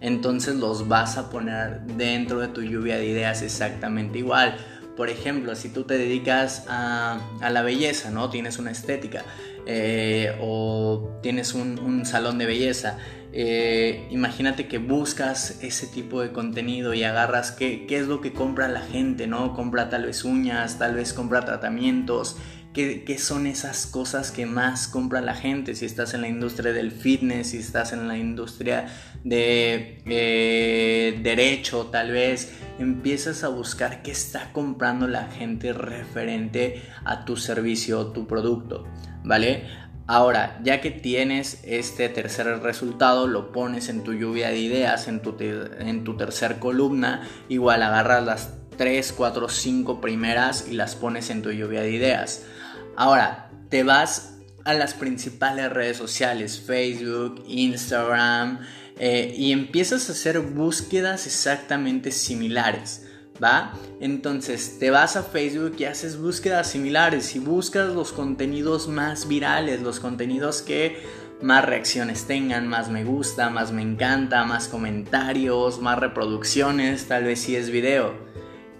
Entonces 0.00 0.56
los 0.56 0.88
vas 0.88 1.18
a 1.18 1.28
poner 1.28 1.82
dentro 1.82 2.40
de 2.40 2.48
tu 2.48 2.62
lluvia 2.62 2.96
de 2.96 3.06
ideas 3.06 3.42
exactamente 3.42 4.18
igual. 4.18 4.56
Por 4.96 5.10
ejemplo, 5.10 5.54
si 5.54 5.68
tú 5.68 5.84
te 5.84 5.98
dedicas 5.98 6.64
a, 6.68 7.20
la 7.40 7.62
belleza, 7.62 8.10
¿no? 8.10 8.30
Tienes 8.30 8.58
una 8.58 8.70
estética 8.70 9.24
eh, 9.66 10.36
o 10.40 11.18
tienes 11.22 11.54
un 11.54 12.04
salón 12.04 12.38
de 12.38 12.46
belleza 12.46 12.98
eh, 13.32 14.08
imagínate 14.10 14.66
que 14.66 14.78
buscas 14.78 15.62
ese 15.62 15.86
tipo 15.86 16.20
de 16.20 16.32
contenido 16.32 16.94
y 16.94 17.04
agarras 17.04 17.52
qué, 17.52 17.86
qué, 17.86 17.98
es 17.98 18.08
lo 18.08 18.20
que 18.20 18.32
compra 18.32 18.66
la 18.66 18.80
gente, 18.80 19.28
¿no? 19.28 19.54
Compra 19.54 19.88
tal 19.88 20.06
vez 20.06 20.24
uñas, 20.24 20.78
tal 20.78 20.96
vez 20.96 21.12
compra 21.12 21.44
tratamientos, 21.44 22.36
¿qué, 22.72 23.16
son 23.18 23.46
esas 23.46 23.86
cosas 23.86 24.30
que 24.30 24.46
más 24.46 24.86
compra 24.86 25.20
la 25.20 25.34
gente? 25.34 25.74
Si 25.74 25.84
estás 25.84 26.14
en 26.14 26.22
la 26.22 26.28
industria 26.28 26.72
del 26.72 26.92
fitness, 26.92 27.48
si 27.48 27.58
estás 27.58 27.92
en 27.92 28.06
la 28.06 28.16
industria 28.16 28.86
de 29.24 30.02
eh, 30.06 31.20
derecho, 31.22 31.86
tal 31.86 32.12
vez 32.12 32.52
empiezas 32.78 33.44
a 33.44 33.48
buscar 33.48 34.02
qué 34.02 34.12
está 34.12 34.52
comprando 34.52 35.08
la 35.08 35.26
gente 35.26 35.72
referente 35.72 36.82
a 37.04 37.24
tu 37.24 37.36
servicio 37.36 38.00
o 38.00 38.06
tu 38.12 38.26
producto, 38.26 38.86
¿vale? 39.24 39.64
Ahora, 40.06 40.58
ya 40.64 40.80
que 40.80 40.90
tienes 40.90 41.60
este 41.62 42.08
tercer 42.08 42.46
resultado, 42.62 43.28
lo 43.28 43.52
pones 43.52 43.88
en 43.88 44.02
tu 44.02 44.12
lluvia 44.12 44.48
de 44.48 44.58
ideas, 44.58 45.06
en 45.06 45.22
tu, 45.22 45.36
en 45.38 46.02
tu 46.02 46.16
tercer 46.16 46.58
columna, 46.58 47.28
igual 47.48 47.82
agarras 47.84 48.24
las 48.24 48.54
3, 48.76 49.12
4, 49.12 49.48
5 49.48 50.00
primeras 50.00 50.66
y 50.68 50.72
las 50.72 50.96
pones 50.96 51.30
en 51.30 51.42
tu 51.42 51.52
lluvia 51.52 51.82
de 51.82 51.92
ideas. 51.92 52.44
Ahora, 52.96 53.50
te 53.68 53.82
vas 53.82 54.38
a 54.64 54.74
las 54.74 54.94
principales 54.94 55.70
redes 55.72 55.96
sociales, 55.96 56.60
Facebook, 56.60 57.42
Instagram, 57.46 58.60
eh, 58.98 59.34
y 59.36 59.52
empiezas 59.52 60.08
a 60.08 60.12
hacer 60.12 60.40
búsquedas 60.40 61.26
exactamente 61.26 62.12
similares. 62.12 63.06
¿va? 63.42 63.72
Entonces 64.00 64.78
te 64.78 64.90
vas 64.90 65.16
a 65.16 65.22
Facebook 65.22 65.76
y 65.78 65.84
haces 65.84 66.18
búsquedas 66.20 66.70
similares 66.70 67.34
y 67.34 67.38
buscas 67.38 67.88
los 67.92 68.12
contenidos 68.12 68.88
más 68.88 69.26
virales, 69.26 69.80
los 69.80 70.00
contenidos 70.00 70.62
que 70.62 71.02
más 71.42 71.64
reacciones 71.64 72.26
tengan, 72.26 72.68
más 72.68 72.90
me 72.90 73.04
gusta, 73.04 73.48
más 73.48 73.72
me 73.72 73.82
encanta, 73.82 74.44
más 74.44 74.68
comentarios, 74.68 75.80
más 75.80 75.98
reproducciones, 75.98 77.08
tal 77.08 77.24
vez 77.24 77.40
si 77.40 77.56
es 77.56 77.70
video. 77.70 78.14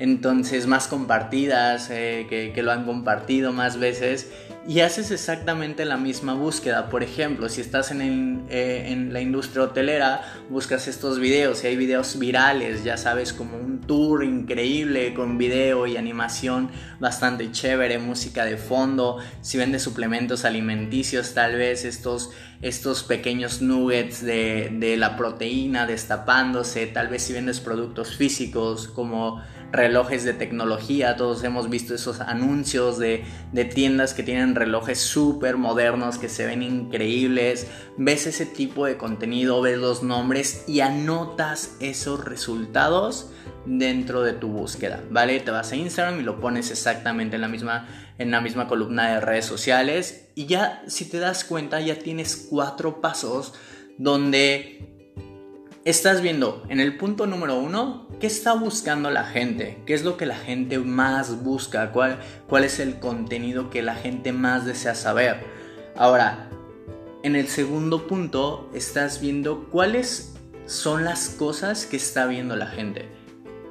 Entonces 0.01 0.67
más 0.67 0.89
compartidas, 0.89 1.91
eh, 1.91 2.27
que, 2.31 2.63
lo 2.63 2.73
han 2.73 2.87
compartido 2.87 3.53
más 3.53 3.79
veces 3.79 4.33
y 4.67 4.81
haces 4.81 5.11
exactamente 5.11 5.85
la 5.85 5.99
misma 5.99 6.33
búsqueda. 6.33 6.89
Por 6.89 7.03
ejemplo, 7.03 7.51
si 7.51 7.61
estás 7.61 7.91
en, 7.91 8.47
eh, 8.49 8.87
en, 8.87 9.13
la 9.13 9.21
industria 9.21 9.65
hotelera, 9.65 10.23
buscas 10.49 10.89
estos 10.89 11.19
videos 11.19 11.63
y 11.65 11.67
hay 11.67 11.77
videos 11.77 12.19
virales, 12.19 12.83
ya 12.83 12.97
sabes, 12.97 13.35
como 13.35 13.59
un 13.59 13.83
tour 13.83 14.25
increíble 14.25 15.13
con 15.13 15.37
video 15.37 15.87
y 15.87 15.99
animación 15.99 16.71
bastante 16.99 17.53
chévere, 17.53 17.99
música 17.99 18.47
de 18.47 18.57
fondo. 18.57 19.19
Si 19.43 19.59
vendes 19.59 19.83
suplementos 19.83 20.47
alimenticios, 20.47 21.35
tal 21.35 21.57
vez 21.57 21.85
estos, 21.85 22.31
estos 22.63 23.03
pequeños 23.03 23.61
nuggets 23.61 24.25
de, 24.25 24.71
de 24.73 24.97
la 24.97 25.19
proteína 25.19 25.87
destapándose, 25.87 26.87
tal 26.87 27.09
vez 27.09 27.23
si 27.23 27.35
vendes 27.35 27.61
productos 27.61 28.17
físicos 28.17 28.89
como 28.89 29.43
relojes 29.91 30.23
de 30.23 30.35
tecnología, 30.35 31.17
todos 31.17 31.43
hemos 31.43 31.69
visto 31.69 31.97
esos 31.97 32.21
anuncios 32.21 32.97
de, 32.97 33.25
tiendas 33.75 34.15
que 34.15 34.23
tienen 34.23 34.55
relojes 34.55 35.01
súper 35.01 35.57
modernos 35.57 36.17
que 36.17 36.29
se 36.29 36.47
ven 36.47 36.63
increíbles, 36.63 37.67
ves 37.97 38.29
ese 38.29 38.47
tipo 38.47 38.87
de 38.87 38.97
contenido, 38.97 39.61
ves 39.61 39.79
los 39.79 40.05
nombres 40.05 40.63
y 40.69 40.79
anotas 40.79 41.77
esos 41.81 42.25
resultados 42.25 43.33
dentro 43.67 44.23
de 44.23 44.33
tu 44.33 44.47
búsqueda, 44.47 45.03
¿vale? 45.11 45.41
Te 45.41 45.51
vas 45.51 45.73
a 45.73 45.77
Instagram 45.77 46.21
y 46.21 46.23
lo 46.23 46.39
pones 46.39 46.71
exactamente 46.71 47.35
en 47.35 47.43
la 47.43 47.49
misma, 47.49 47.89
en 48.19 48.31
la 48.31 48.41
misma 48.41 48.69
columna 48.69 49.15
de 49.15 49.21
redes 49.21 49.45
sociales 49.45 50.29
y 50.37 50.47
ya 50.47 50.85
si 50.87 51.11
te 51.11 51.19
das 51.19 51.43
cuenta 51.43 51.81
ya 51.81 51.99
tienes 51.99 52.47
cuatro 52.49 53.01
pasos 53.01 53.55
donde 53.99 55.00
estás 55.85 56.21
viendo 56.21 56.63
en 56.69 56.81
el 56.81 56.97
punto 56.97 57.27
número 57.27 57.59
uno 57.59 58.07
qué 58.21 58.27
está 58.27 58.53
buscando 58.53 59.11
la 59.11 59.25
gente, 59.25 59.79
qué 59.87 59.95
es 59.95 60.05
lo 60.05 60.17
que 60.17 60.27
la 60.27 60.37
gente 60.37 60.79
más 60.79 61.43
busca, 61.43 61.93
cuál, 61.93 62.21
cuál 62.49 62.65
es 62.65 62.81
el 62.81 62.99
contenido 62.99 63.71
que 63.71 63.83
la 63.83 63.95
gente 63.95 64.33
más 64.33 64.67
desea 64.67 64.95
saber. 64.95 65.45
Ahora, 65.97 66.51
en 67.23 67.37
el 67.37 67.49
segundo 67.49 68.07
punto 68.07 68.71
estás 68.75 69.21
viendo 69.21 69.69
cuáles 69.71 70.35
son 70.67 71.05
las 71.05 71.31
cosas 71.31 71.87
que 71.87 71.97
está 71.97 72.27
viendo 72.27 72.57
la 72.57 72.67
gente. 72.67 73.09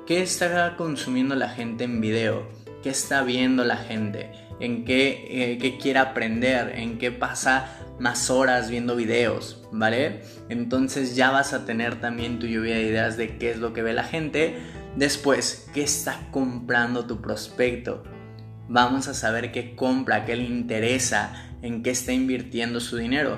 ¿Qué 0.06 0.22
está 0.22 0.76
consumiendo 0.76 1.36
la 1.36 1.50
gente 1.50 1.84
en 1.84 2.02
video? 2.02 2.48
¿Qué 2.82 2.90
está 2.90 3.22
viendo 3.22 3.64
la 3.64 3.78
gente? 3.78 4.32
en 4.60 4.86
qué, 4.86 5.28
eh, 5.30 5.78
quiere 5.82 6.00
aprender, 6.00 6.74
en 6.76 6.98
qué 6.98 7.12
pasa 7.12 7.70
más 8.00 8.30
horas 8.30 8.70
viendo 8.70 8.96
videos, 8.96 9.62
¿vale? 9.72 10.22
Entonces 10.50 11.16
ya 11.16 11.32
vas 11.32 11.54
a 11.54 11.66
tener 11.66 12.00
también 12.00 12.40
tu 12.40 12.48
lluvia 12.48 12.76
de 12.76 12.84
ideas 12.84 13.18
de 13.18 13.38
qué 13.38 13.52
es 13.52 13.58
lo 13.58 13.74
que 13.74 13.82
ve 13.82 13.94
la 13.94 14.04
gente. 14.04 14.58
Después, 14.96 15.70
¿qué 15.74 15.84
está 15.84 16.28
comprando 16.32 17.06
tu 17.06 17.22
prospecto? 17.22 18.04
Vamos 18.68 19.08
a 19.08 19.14
saber 19.14 19.52
qué 19.52 19.76
compra, 19.76 20.26
qué 20.26 20.36
le 20.36 20.44
interesa, 20.44 21.50
en 21.62 21.84
qué 21.84 21.92
está 21.92 22.14
invirtiendo 22.14 22.80
su 22.80 22.98
dinero. 22.98 23.38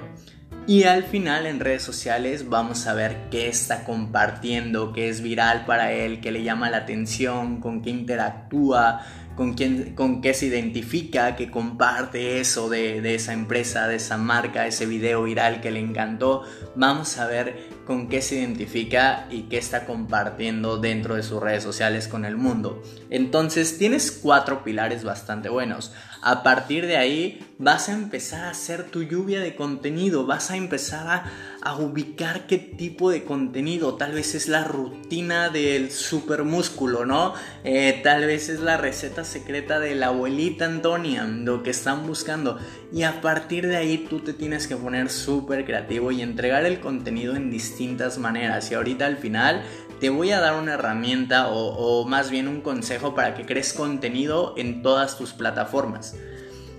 Y 0.68 0.84
al 0.84 1.04
final 1.04 1.48
en 1.48 1.60
redes 1.60 1.82
sociales 1.82 2.48
vamos 2.48 2.86
a 2.86 2.94
ver 2.94 3.30
qué 3.32 3.48
está 3.48 3.84
compartiendo, 3.84 4.94
qué 4.94 5.10
es 5.10 5.22
viral 5.22 5.66
para 5.66 5.92
él, 5.92 6.22
qué 6.22 6.32
le 6.32 6.44
llama 6.44 6.70
la 6.70 6.78
atención, 6.78 7.60
con 7.60 7.82
qué 7.82 7.90
interactúa, 7.90 9.02
con, 9.36 9.54
quién, 9.54 9.96
con 9.96 10.22
qué 10.22 10.34
se 10.34 10.48
identifica, 10.48 11.36
que 11.36 11.50
comparte 11.50 12.40
eso 12.40 12.70
de, 12.70 13.02
de, 13.02 13.16
esa 13.16 13.34
empresa, 13.34 13.88
de 13.88 13.96
esa 13.96 14.18
marca, 14.18 14.68
ese 14.68 14.86
video 14.86 15.24
viral 15.24 15.62
que 15.62 15.72
le 15.72 15.80
encantó. 15.80 16.44
Vamos 16.76 17.18
a 17.18 17.28
ver 17.28 17.70
con 17.86 18.08
qué 18.08 18.22
se 18.22 18.36
identifica 18.36 19.28
y 19.30 19.44
qué 19.44 19.58
está 19.58 19.86
compartiendo 19.86 20.78
dentro 20.78 21.16
de 21.16 21.24
sus 21.24 21.42
redes 21.42 21.64
sociales 21.64 22.08
con 22.08 22.26
el 22.26 22.38
mundo. 22.38 22.82
Entonces 23.10 23.78
tienes 23.78 24.12
cuatro 24.12 24.64
pilares 24.64 25.04
bastante 25.04 25.50
buenos. 25.50 25.92
A 26.22 26.44
partir 26.44 26.86
de 26.86 26.98
ahí 26.98 27.40
vas 27.58 27.90
a 27.90 27.94
empezar 27.94 28.46
a 28.46 28.52
hacer 28.52 28.84
tu 28.92 29.04
lluvia 29.04 29.40
de 29.40 29.56
contenido, 29.56 30.26
vas 30.26 30.52
a 30.52 30.56
empezar 30.56 31.08
a, 31.08 31.32
ubicar 31.78 32.48
qué 32.48 32.58
tipo 32.58 33.12
de 33.12 33.24
contenido. 33.24 33.96
Tal 33.96 34.14
vez 34.14 34.36
es 34.36 34.48
la 34.48 34.64
rutina 34.64 35.50
del 35.50 35.92
super 35.92 36.44
músculo, 36.44 37.06
¿no? 37.06 37.34
Eh, 37.64 38.00
tal 38.04 38.26
vez 38.26 38.50
es 38.50 38.60
la 38.60 38.78
receta 38.78 39.24
secreta 39.24 39.80
de 39.80 39.96
la 39.96 40.08
abuelita 40.08 40.66
Antonia, 40.66 41.24
lo 41.26 41.64
que 41.64 41.70
están 41.70 42.06
buscando. 42.08 42.58
Y 42.92 43.04
a 43.04 43.22
partir 43.22 43.68
de 43.68 43.78
ahí 43.78 44.06
tú 44.10 44.20
te 44.20 44.34
tienes 44.34 44.68
que 44.68 44.76
poner 44.76 45.10
súper 45.10 45.66
creativo 45.66 46.12
y 46.12 46.22
entregar 46.22 46.66
el 46.66 46.80
contenido 46.80 47.36
en 47.36 47.52
distintas 47.52 48.18
maneras. 48.18 48.72
Y 48.72 48.76
ahorita 48.76 49.06
al 49.06 49.18
final 49.18 49.64
te 50.02 50.10
voy 50.10 50.32
a 50.32 50.40
dar 50.40 50.56
una 50.56 50.74
herramienta 50.74 51.50
o, 51.52 52.06
más 52.06 52.32
bien 52.32 52.48
un 52.48 52.62
consejo 52.62 53.14
para 53.14 53.36
que 53.36 53.46
crees 53.46 53.72
contenido 53.72 54.56
en 54.58 54.82
todas 54.82 55.16
tus 55.16 55.32
plataformas. 55.32 56.16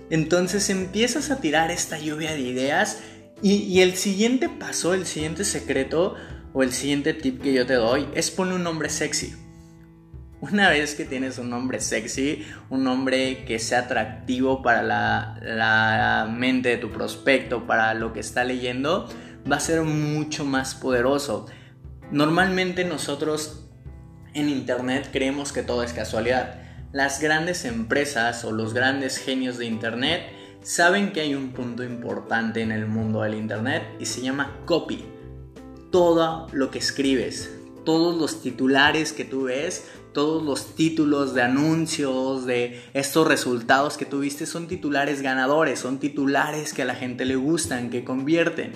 Entonces 0.09 0.69
empiezas 0.69 1.31
a 1.31 1.39
tirar 1.39 1.71
esta 1.71 1.97
lluvia 1.97 2.33
de 2.33 2.41
ideas 2.41 2.99
y, 3.43 3.81
el 3.81 3.97
siguiente 3.97 4.47
paso, 4.47 4.93
el 4.93 5.05
siguiente 5.05 5.43
secreto 5.43 6.15
o 6.53 6.63
el 6.63 6.71
siguiente 6.71 7.13
tip 7.13 7.41
que 7.41 7.51
yo 7.51 7.65
te 7.65 7.73
doy 7.73 8.07
es 8.15 8.31
poner 8.31 8.53
un 8.53 8.63
nombre 8.63 8.87
sexy. 8.89 9.35
Una 10.39 10.69
vez 10.69 10.95
que 10.95 11.03
tienes 11.03 11.37
un 11.37 11.49
nombre 11.49 11.81
sexy, 11.81 12.45
un 12.69 12.85
nombre 12.85 13.43
que 13.43 13.59
sea 13.59 13.79
atractivo 13.79 14.61
para 14.61 14.81
la, 14.81 15.39
la, 15.41 16.33
mente 16.33 16.69
de 16.69 16.77
tu 16.77 16.89
prospecto, 16.91 17.67
para 17.67 17.93
lo 17.93 18.13
que 18.13 18.21
está 18.21 18.45
leyendo, 18.45 19.09
va 19.49 19.57
a 19.57 19.59
ser 19.59 19.81
mucho 19.81 20.45
más 20.45 20.73
poderoso. 20.73 21.47
Normalmente 22.11 22.85
nosotros 22.85 23.67
en 24.33 24.47
Internet 24.47 25.09
creemos 25.11 25.51
que 25.51 25.63
todo 25.63 25.83
es 25.83 25.91
casualidad. 25.91 26.61
Las 26.93 27.19
grandes 27.19 27.65
empresas 27.65 28.45
o 28.45 28.53
los 28.53 28.73
grandes 28.73 29.17
genios 29.17 29.57
de 29.57 29.65
Internet 29.65 30.23
saben 30.63 31.11
que 31.11 31.21
hay 31.21 31.35
un 31.35 31.51
punto 31.51 31.83
importante 31.83 32.61
en 32.61 32.71
el 32.71 32.87
mundo 32.87 33.21
del 33.21 33.35
Internet 33.35 33.83
y 33.99 34.05
se 34.05 34.21
llama 34.21 34.59
copy. 34.65 35.05
Todo 35.91 36.47
lo 36.51 36.71
que 36.71 36.79
escribes, 36.79 37.53
todos 37.85 38.19
los 38.19 38.41
titulares 38.41 39.13
que 39.13 39.25
tú 39.25 39.43
ves, 39.43 39.85
todos 40.13 40.43
los 40.43 40.75
títulos 40.75 41.33
de 41.33 41.43
anuncios, 41.43 42.45
de 42.45 42.81
estos 42.93 43.27
resultados 43.27 43.97
que 43.97 44.05
tuviste 44.05 44.45
son 44.45 44.67
titulares 44.67 45.21
ganadores, 45.21 45.79
son 45.79 45.99
titulares 45.99 46.73
que 46.73 46.81
a 46.81 46.85
la 46.85 46.95
gente 46.95 47.25
le 47.25 47.35
gustan, 47.35 47.89
que 47.89 48.03
convierten 48.03 48.73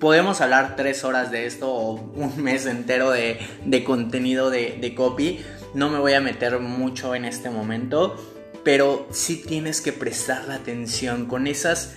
podemos 0.00 0.40
hablar 0.40 0.76
tres 0.76 1.04
horas 1.04 1.30
de 1.30 1.46
esto 1.46 1.72
o 1.72 1.94
un 1.94 2.42
mes 2.42 2.66
entero 2.66 3.10
de, 3.10 3.38
contenido 3.84 4.50
de, 4.50 4.94
copy. 4.96 5.40
No 5.74 5.88
me 5.90 5.98
voy 5.98 6.12
a 6.12 6.20
meter 6.20 6.58
mucho 6.60 7.14
en 7.14 7.24
este 7.24 7.50
momento, 7.50 8.16
pero 8.64 9.06
sí 9.10 9.36
tienes 9.46 9.80
que 9.80 9.92
prestar 9.92 10.48
la 10.48 10.56
atención 10.56 11.26
con 11.26 11.46
esas, 11.46 11.96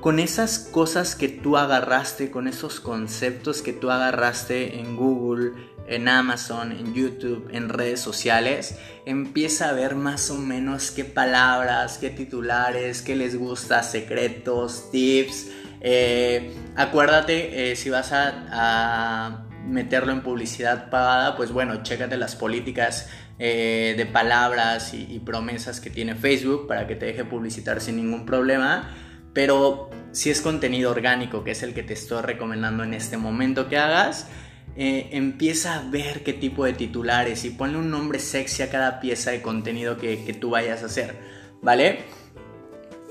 con 0.00 0.18
esas 0.18 0.58
cosas 0.58 1.14
que 1.14 1.28
tú 1.28 1.56
agarraste, 1.56 2.30
con 2.30 2.48
esos 2.48 2.80
conceptos 2.80 3.62
que 3.62 3.72
tú 3.72 3.90
agarraste 3.90 4.80
en 4.80 4.96
Google, 4.96 5.52
en 5.86 6.08
Amazon, 6.08 6.72
en 6.72 6.92
YouTube, 6.92 7.48
en 7.50 7.68
redes 7.70 8.00
sociales, 8.00 8.76
empieza 9.06 9.70
a 9.70 9.72
ver 9.72 9.94
más 9.94 10.30
o 10.30 10.36
menos 10.36 10.90
qué 10.90 11.04
palabras, 11.04 11.98
qué 11.98 12.10
titulares, 12.10 13.00
qué 13.00 13.16
les 13.16 13.38
gusta, 13.38 13.82
secretos, 13.82 14.90
tips, 14.90 15.46
eh, 15.80 16.52
acuérdate, 16.76 17.70
eh, 17.70 17.76
si 17.76 17.90
vas 17.90 18.10
a, 18.12 19.44
meterlo 19.66 20.12
en 20.12 20.22
publicidad 20.22 20.88
pagada, 20.88 21.36
pues 21.36 21.52
bueno, 21.52 21.82
chécate 21.82 22.16
las 22.16 22.34
políticas 22.36 23.10
eh, 23.38 23.94
de 23.96 24.06
palabras 24.06 24.94
y, 24.94 25.20
promesas 25.20 25.80
que 25.80 25.90
tiene 25.90 26.14
Facebook 26.14 26.66
para 26.66 26.86
que 26.86 26.96
te 26.96 27.06
deje 27.06 27.24
publicitar 27.24 27.80
sin 27.80 27.96
ningún 27.96 28.26
problema. 28.26 28.90
Pero 29.32 29.90
si 30.12 30.30
es 30.30 30.40
contenido 30.40 30.90
orgánico, 30.90 31.44
que 31.44 31.52
es 31.52 31.62
el 31.62 31.74
que 31.74 31.82
te 31.82 31.92
estoy 31.92 32.22
recomendando 32.22 32.82
en 32.82 32.94
este 32.94 33.16
momento 33.16 33.68
que 33.68 33.76
hagas, 33.76 34.28
empieza 34.76 35.74
a 35.74 35.90
ver 35.90 36.22
qué 36.22 36.32
tipo 36.32 36.64
de 36.64 36.72
titulares 36.72 37.44
y 37.44 37.50
ponle 37.50 37.78
un 37.78 37.90
nombre 37.90 38.18
sexy 38.20 38.62
a 38.62 38.70
cada 38.70 39.00
pieza 39.00 39.32
de 39.32 39.42
contenido 39.42 39.96
que, 39.98 40.24
que 40.24 40.32
tú 40.34 40.50
vayas 40.50 40.82
a 40.82 40.86
hacer, 40.86 41.16
¿vale? 41.62 42.04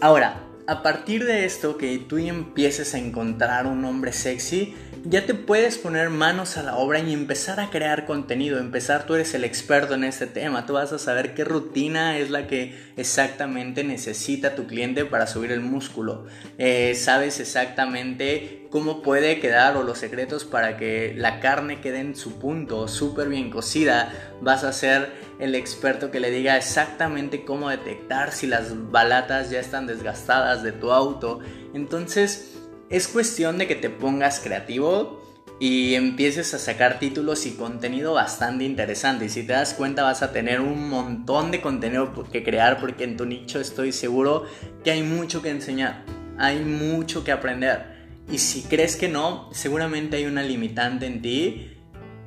Ahora, 0.02 0.48
a 0.68 0.84
partir 0.84 1.26
de 1.26 1.46
esto 1.46 1.78
que 1.78 1.98
tú 1.98 2.18
empieces 2.18 2.94
a 2.94 2.98
encontrar 2.98 3.66
un 3.66 3.84
hombre 3.86 4.12
sexy, 4.12 4.76
ya 5.03 5.25
te 5.25 5.33
puedes 5.33 5.77
poner 5.77 6.10
manos 6.10 6.57
a 6.57 6.63
la 6.63 6.75
obra 6.75 6.99
y 6.99 7.13
empezar 7.13 7.60
a 7.60 7.69
crear 7.69 8.05
contenido. 8.05 8.60
Empezar, 8.60 9.05
tú 9.05 9.15
eres 9.15 9.33
el 9.33 9.43
experto 9.43 9.93
en 9.93 10.03
este 10.03 10.27
tema, 10.27 10.65
tú 10.65 10.73
vas 10.73 10.91
a 10.93 10.99
saber 10.99 11.33
qué 11.33 11.43
rutina 11.43 12.17
es 12.17 12.29
la 12.29 12.47
que 12.47 12.75
exactamente 12.97 13.83
necesita 13.83 14.55
tu 14.55 14.67
cliente 14.67 15.05
para 15.05 15.27
subir 15.27 15.51
el 15.51 15.62
músculo. 15.62 16.25
Eh, 16.57 16.95
sabes 16.95 17.39
exactamente 17.39 18.67
cómo 18.69 19.01
puede 19.01 19.39
quedar 19.39 19.77
o 19.77 19.83
los 19.83 19.97
secretos 19.97 20.45
para 20.45 20.77
que 20.77 21.13
la 21.15 21.39
carne 21.39 21.79
quede 21.81 21.99
en 21.99 22.15
su 22.15 22.39
punto, 22.39 22.88
súper 22.88 23.29
bien 23.29 23.49
cocida. 23.49 24.12
Vas 24.41 24.63
a 24.63 24.73
ser 24.73 25.12
el 25.39 25.55
experto 25.55 26.12
que 26.12 26.19
le 26.19 26.31
diga 26.31 26.57
exactamente 26.57 27.45
cómo 27.45 27.69
detectar 27.69 28.31
si 28.31 28.47
las 28.47 28.91
balatas 28.91 29.49
ya 29.49 29.60
están 29.60 29.88
desgastadas 29.88 30.63
de 30.63 30.71
tu 30.71 30.91
auto. 30.91 31.39
Entonces 31.73 32.57
es 32.89 33.08
cuestión 33.08 33.58
de 33.58 33.67
que 33.67 33.76
te 33.76 33.89
pongas 33.89 34.39
creativo 34.39 35.21
y 35.60 35.95
empieces 35.95 36.54
a 36.54 36.60
sacar 36.60 37.00
títulos 37.00 37.45
y 37.45 37.52
contenido 37.52 38.13
bastante 38.13 38.63
interesante. 38.63 39.26
Y 39.26 39.30
si 39.30 39.43
te 39.43 39.54
das 39.54 39.73
cuenta 39.73 40.04
vas 40.04 40.21
a 40.21 40.32
tener 40.32 40.62
un 40.62 40.89
montón 40.89 41.52
de 41.52 41.62
contenido 41.62 42.13
que 42.32 42.43
crear 42.43 42.80
porque 42.80 43.04
en 43.04 43.17
tu 43.17 43.26
nicho 43.26 43.60
estoy 43.60 43.91
seguro 43.91 44.45
que 44.84 44.91
hay 44.91 45.04
mucho 45.04 45.41
que 45.41 45.50
enseñar, 45.50 46.04
hay 46.38 46.60
mucho 46.60 47.23
que 47.23 47.32
aprender. 47.32 47.97
Y 48.32 48.38
si 48.39 48.63
crees 48.63 48.95
que 48.95 49.08
no, 49.08 49.50
seguramente 49.52 50.17
hay 50.17 50.26
una 50.26 50.43
limitante 50.43 51.06
en 51.08 51.21
ti 51.21 51.78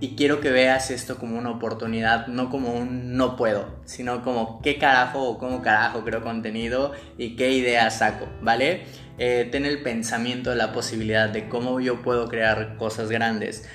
y 0.00 0.16
quiero 0.16 0.40
que 0.40 0.50
veas 0.50 0.90
esto 0.90 1.18
como 1.18 1.38
una 1.38 1.50
oportunidad, 1.50 2.26
no 2.26 2.48
como 2.48 2.72
un 2.72 3.16
no 3.16 3.36
puedo, 3.36 3.66
sino 3.84 4.24
como 4.24 4.60
qué 4.62 4.78
carajo 4.78 5.22
o 5.22 5.38
cómo 5.38 5.60
carajo 5.60 6.02
creo 6.04 6.22
contenido 6.22 6.92
y 7.18 7.36
qué 7.36 7.52
idea 7.52 7.90
saco, 7.90 8.26
¿vale? 8.40 8.86
Eh, 9.22 9.46
ten 9.52 9.66
el 9.66 9.82
pensamiento 9.82 10.48
de 10.48 10.56
la 10.56 10.72
posibilidad 10.72 11.28
de 11.28 11.46
cómo 11.46 11.78
yo 11.78 12.00
puedo 12.00 12.26
crear 12.26 12.78
cosas 12.78 13.10
grandes. 13.10 13.68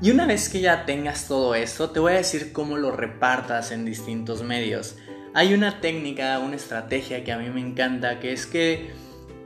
Y 0.00 0.12
una 0.12 0.26
vez 0.26 0.48
que 0.48 0.60
ya 0.60 0.86
tengas 0.86 1.26
todo 1.26 1.56
esto, 1.56 1.90
te 1.90 1.98
voy 1.98 2.12
a 2.12 2.18
decir 2.18 2.52
cómo 2.52 2.76
lo 2.76 2.92
repartas 2.92 3.72
en 3.72 3.84
distintos 3.84 4.44
medios. 4.44 4.94
Hay 5.34 5.54
una 5.54 5.80
técnica, 5.80 6.38
una 6.38 6.54
estrategia 6.54 7.24
que 7.24 7.32
a 7.32 7.38
mí 7.38 7.50
me 7.50 7.60
encanta, 7.60 8.20
que 8.20 8.32
es 8.32 8.46
que 8.46 8.90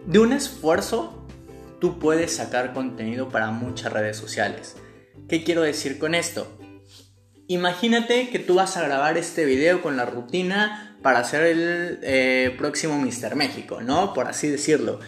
de 0.04 0.18
un 0.18 0.34
esfuerzo 0.34 1.26
tú 1.80 1.98
puedes 1.98 2.36
sacar 2.36 2.74
contenido 2.74 3.30
para 3.30 3.50
muchas 3.50 3.94
redes 3.94 4.18
sociales. 4.18 4.76
¿Qué 5.26 5.42
quiero 5.42 5.62
decir 5.62 5.98
con 5.98 6.14
esto? 6.14 6.54
Imagínate 7.46 8.28
que 8.28 8.40
tú 8.40 8.56
vas 8.56 8.76
a 8.76 8.82
grabar 8.82 9.16
este 9.16 9.46
video 9.46 9.80
con 9.80 9.96
la 9.96 10.04
rutina 10.04 10.98
para 11.00 11.20
hacer 11.20 11.44
el 11.44 11.98
eh, 12.02 12.54
próximo 12.58 12.98
Mr. 12.98 13.36
México, 13.36 13.80
¿no? 13.80 14.12
Por 14.12 14.28
así 14.28 14.48
decirlo. 14.48 15.00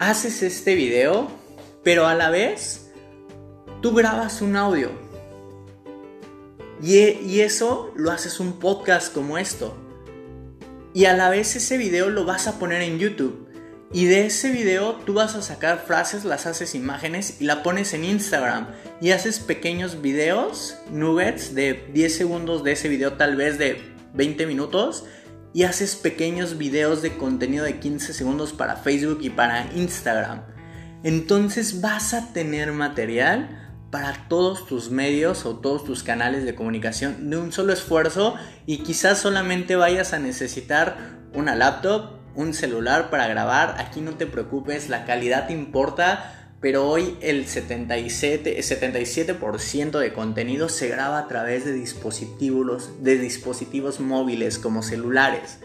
Haces 0.00 0.42
este 0.42 0.76
video, 0.76 1.28
pero 1.84 2.06
a 2.06 2.14
la 2.14 2.30
vez 2.30 2.90
tú 3.82 3.92
grabas 3.92 4.40
un 4.40 4.56
audio. 4.56 4.90
Y, 6.82 6.96
y 6.96 7.42
eso 7.42 7.92
lo 7.96 8.10
haces 8.10 8.40
un 8.40 8.58
podcast 8.58 9.12
como 9.12 9.36
esto. 9.36 9.76
Y 10.94 11.04
a 11.04 11.12
la 11.12 11.28
vez 11.28 11.54
ese 11.54 11.76
video 11.76 12.08
lo 12.08 12.24
vas 12.24 12.46
a 12.46 12.58
poner 12.58 12.80
en 12.80 12.98
YouTube. 12.98 13.46
Y 13.92 14.06
de 14.06 14.24
ese 14.24 14.50
video 14.50 14.94
tú 15.04 15.12
vas 15.12 15.34
a 15.34 15.42
sacar 15.42 15.84
frases, 15.86 16.24
las 16.24 16.46
haces 16.46 16.74
imágenes 16.74 17.36
y 17.38 17.44
la 17.44 17.62
pones 17.62 17.92
en 17.92 18.04
Instagram. 18.04 18.68
Y 19.02 19.10
haces 19.10 19.38
pequeños 19.38 20.00
videos, 20.00 20.78
nuggets 20.90 21.54
de 21.54 21.74
10 21.92 22.16
segundos 22.16 22.64
de 22.64 22.72
ese 22.72 22.88
video, 22.88 23.12
tal 23.18 23.36
vez 23.36 23.58
de 23.58 23.82
20 24.14 24.46
minutos. 24.46 25.04
Y 25.52 25.64
haces 25.64 25.96
pequeños 25.96 26.58
videos 26.58 27.02
de 27.02 27.16
contenido 27.16 27.64
de 27.64 27.78
15 27.78 28.12
segundos 28.12 28.52
para 28.52 28.76
Facebook 28.76 29.18
y 29.22 29.30
para 29.30 29.70
Instagram. 29.74 30.42
Entonces 31.02 31.80
vas 31.80 32.14
a 32.14 32.32
tener 32.32 32.72
material 32.72 33.56
para 33.90 34.28
todos 34.28 34.66
tus 34.66 34.90
medios 34.90 35.44
o 35.46 35.56
todos 35.56 35.84
tus 35.84 36.02
canales 36.02 36.44
de 36.44 36.54
comunicación 36.54 37.28
de 37.28 37.38
un 37.38 37.52
solo 37.52 37.72
esfuerzo 37.72 38.36
y 38.66 38.78
quizás 38.78 39.18
solamente 39.18 39.74
vayas 39.76 40.12
a 40.12 40.20
necesitar 40.20 41.18
una 41.34 41.56
laptop, 41.56 42.12
un 42.36 42.54
celular 42.54 43.10
para 43.10 43.26
grabar. 43.26 43.76
Aquí 43.78 44.00
no 44.00 44.12
te 44.12 44.26
preocupes, 44.26 44.88
la 44.88 45.04
calidad 45.04 45.48
importa, 45.48 46.39
pero 46.60 46.86
hoy 46.86 47.16
el 47.22 47.46
77%, 47.46 48.46
el 48.46 48.62
77 48.62 49.98
de 49.98 50.12
contenido 50.12 50.68
se 50.68 50.88
graba 50.88 51.18
a 51.18 51.28
través 51.28 51.64
de 51.64 51.72
dispositivos, 51.72 53.02
de 53.02 53.18
dispositivos 53.18 54.00
móviles 54.00 54.58
como 54.58 54.82
celulares. 54.82 55.58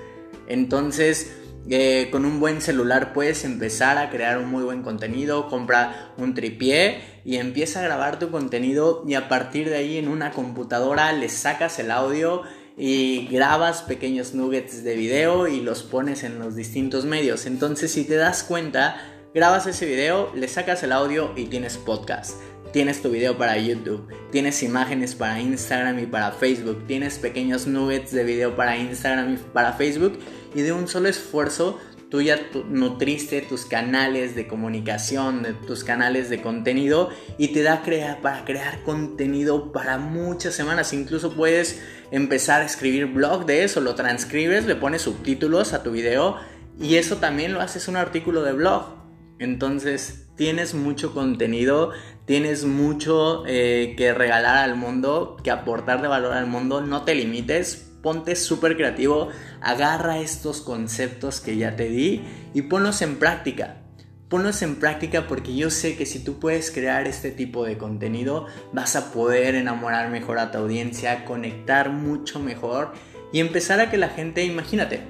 Entonces, 0.48 1.32
eh, 1.68 2.10
con 2.12 2.26
un 2.26 2.40
buen 2.40 2.62
celular 2.62 3.12
puedes 3.12 3.44
empezar 3.44 3.98
a 3.98 4.10
crear 4.10 4.38
un 4.38 4.50
muy 4.50 4.64
buen 4.64 4.84
contenido, 4.84 5.50
compra 5.50 6.14
un 6.18 6.34
tripié 6.34 7.02
y 7.26 7.38
empieza 7.38 7.80
a 7.80 7.84
grabar 7.84 8.20
tu 8.20 8.30
contenido 8.30 9.04
y 9.08 9.16
a 9.16 9.28
partir 9.28 9.70
de 9.70 9.78
ahí 9.78 9.98
en 9.98 10.08
una 10.08 10.32
computadora 10.32 11.12
le 11.12 11.28
sacas 11.28 11.80
el 11.80 11.90
audio 11.90 12.44
y 12.78 13.28
grabas 13.28 13.82
pequeños 13.82 14.34
nuggets 14.34 14.84
de 14.84 14.96
video 14.96 15.48
y 15.48 15.62
los 15.62 15.82
pones 15.82 16.24
en 16.24 16.38
los 16.38 16.56
distintos 16.56 17.06
medios. 17.06 17.48
Entonces 17.48 17.92
si 17.92 18.04
te 18.04 18.16
das 18.16 18.44
cuenta, 18.44 19.15
grabas 19.36 19.68
ese 19.68 19.86
video, 19.86 20.32
le 20.34 20.48
sacas 20.48 20.82
el 20.84 20.94
audio 20.94 21.34
y 21.36 21.48
tienes 21.48 21.76
podcast. 21.78 22.40
Tienes 22.72 23.02
tu 23.02 23.10
video 23.10 23.38
para 23.38 23.58
YouTube, 23.58 24.08
tienes 24.32 24.64
imágenes 24.64 25.14
para 25.14 25.42
Instagram 25.42 26.00
y 26.00 26.06
para 26.06 26.32
Facebook, 26.32 26.88
tienes 26.88 27.20
pequeños 27.20 27.68
nuggets 27.68 28.14
de 28.14 28.24
video 28.24 28.56
para 28.56 28.78
Instagram 28.78 29.34
y 29.34 29.38
para 29.38 29.74
Facebook 29.74 30.18
y 30.56 30.62
de 30.62 30.72
un 30.72 30.88
solo 30.88 31.10
esfuerzo 31.10 31.78
tú 32.10 32.22
ya 32.22 32.40
nutriste 32.70 33.42
tus 33.42 33.66
canales 33.66 34.36
de 34.36 34.48
comunicación, 34.48 35.46
tus 35.68 35.84
canales 35.84 36.30
de 36.30 36.42
contenido 36.42 37.10
y 37.38 37.50
te 37.50 37.62
da 37.62 37.84
para 38.22 38.46
crear 38.46 38.84
contenido 38.84 39.74
para 39.74 39.98
muchas 39.98 40.54
semanas. 40.54 40.94
Incluso 40.94 41.34
puedes 41.36 41.82
empezar 42.12 42.62
a 42.62 42.66
escribir 42.66 43.08
blog 43.08 43.46
de 43.46 43.66
eso, 43.66 43.82
lo 43.82 43.96
transcribes, 43.96 44.66
le 44.66 44.76
pones 44.76 45.02
subtítulos 45.02 45.74
a 45.74 45.84
tu 45.84 45.92
video 45.92 46.38
y 46.80 46.96
eso 46.96 47.18
también 47.18 47.52
lo 47.52 47.60
haces 47.60 47.90
un 47.90 47.98
artículo 47.98 48.42
de 48.42 48.54
blog. 48.54 49.05
Entonces 49.40 50.28
tienes 50.36 50.74
mucho 50.74 51.14
contenido, 51.14 51.92
tienes 52.26 52.66
mucho 52.66 53.44
eh, 53.48 53.96
que 53.98 54.14
regalar 54.14 54.58
al 54.58 54.76
mundo, 54.76 55.38
que 55.44 55.52
aportar 55.52 56.02
de 56.02 56.08
valor 56.08 56.34
al 56.34 56.48
mundo, 56.48 56.82
no 56.82 57.04
te 57.04 57.16
limites, 57.16 57.92
ponte 58.02 58.36
súper 58.36 58.76
creativo, 58.76 59.30
agarra 59.62 60.20
estos 60.20 60.62
conceptos 60.62 61.42
que 61.42 61.58
ya 61.58 61.76
te 61.76 61.90
di 61.90 62.22
y 62.54 62.64
ponlos 62.64 63.02
en 63.02 63.18
práctica. 63.18 63.82
Ponlos 64.30 64.62
en 64.64 64.78
práctica 64.78 65.28
porque 65.28 65.56
yo 65.56 65.70
sé 65.70 65.96
que 65.96 66.06
si 66.06 66.24
tú 66.24 66.40
puedes 66.40 66.72
crear 66.72 67.08
este 67.08 67.30
tipo 67.32 67.64
de 67.64 67.78
contenido 67.78 68.48
vas 68.74 68.96
a 68.96 69.12
poder 69.12 69.54
enamorar 69.54 70.10
mejor 70.10 70.40
a 70.40 70.52
tu 70.52 70.58
audiencia, 70.58 71.26
conectar 71.26 71.92
mucho 71.92 72.40
mejor 72.40 72.94
y 73.32 73.40
empezar 73.40 73.80
a 73.80 73.90
que 73.92 73.98
la 73.98 74.10
gente, 74.10 74.44
imagínate, 74.44 75.02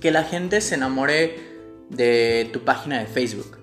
que 0.00 0.10
la 0.10 0.24
gente 0.24 0.60
se 0.60 0.74
enamore 0.74 1.47
de 1.90 2.48
tu 2.52 2.64
página 2.64 3.00
de 3.00 3.06
Facebook 3.06 3.58